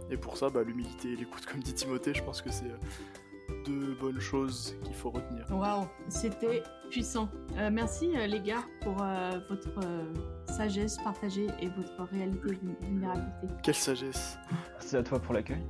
et 0.10 0.18
pour 0.18 0.38
ça, 0.38 0.50
bah, 0.50 0.64
l'humilité 0.64 1.12
et 1.12 1.16
l'écoute, 1.16 1.46
comme 1.46 1.62
dit 1.62 1.74
Timothée, 1.74 2.14
je 2.14 2.24
pense 2.24 2.42
que 2.42 2.52
c'est 2.52 2.72
deux 3.66 3.96
bonnes 4.00 4.20
choses 4.20 4.76
qu'il 4.84 4.96
faut 4.96 5.10
retenir. 5.10 5.46
Waouh, 5.52 5.88
c'était 6.10 6.64
puissant. 6.90 7.30
Euh, 7.58 7.70
merci 7.72 8.12
euh, 8.16 8.28
les 8.28 8.40
gars 8.40 8.64
pour 8.82 9.02
euh, 9.02 9.40
votre 9.50 9.86
euh, 9.86 10.14
sagesse 10.48 10.98
partagée 10.98 11.48
et 11.62 11.68
votre 11.70 12.04
réalité 12.12 12.58
vulnérabilité. 12.82 13.48
Quelle 13.64 13.76
sagesse 13.76 14.38
Merci 14.74 14.96
à 14.96 15.04
toi 15.04 15.20
pour 15.20 15.34
l'accueil. 15.34 15.62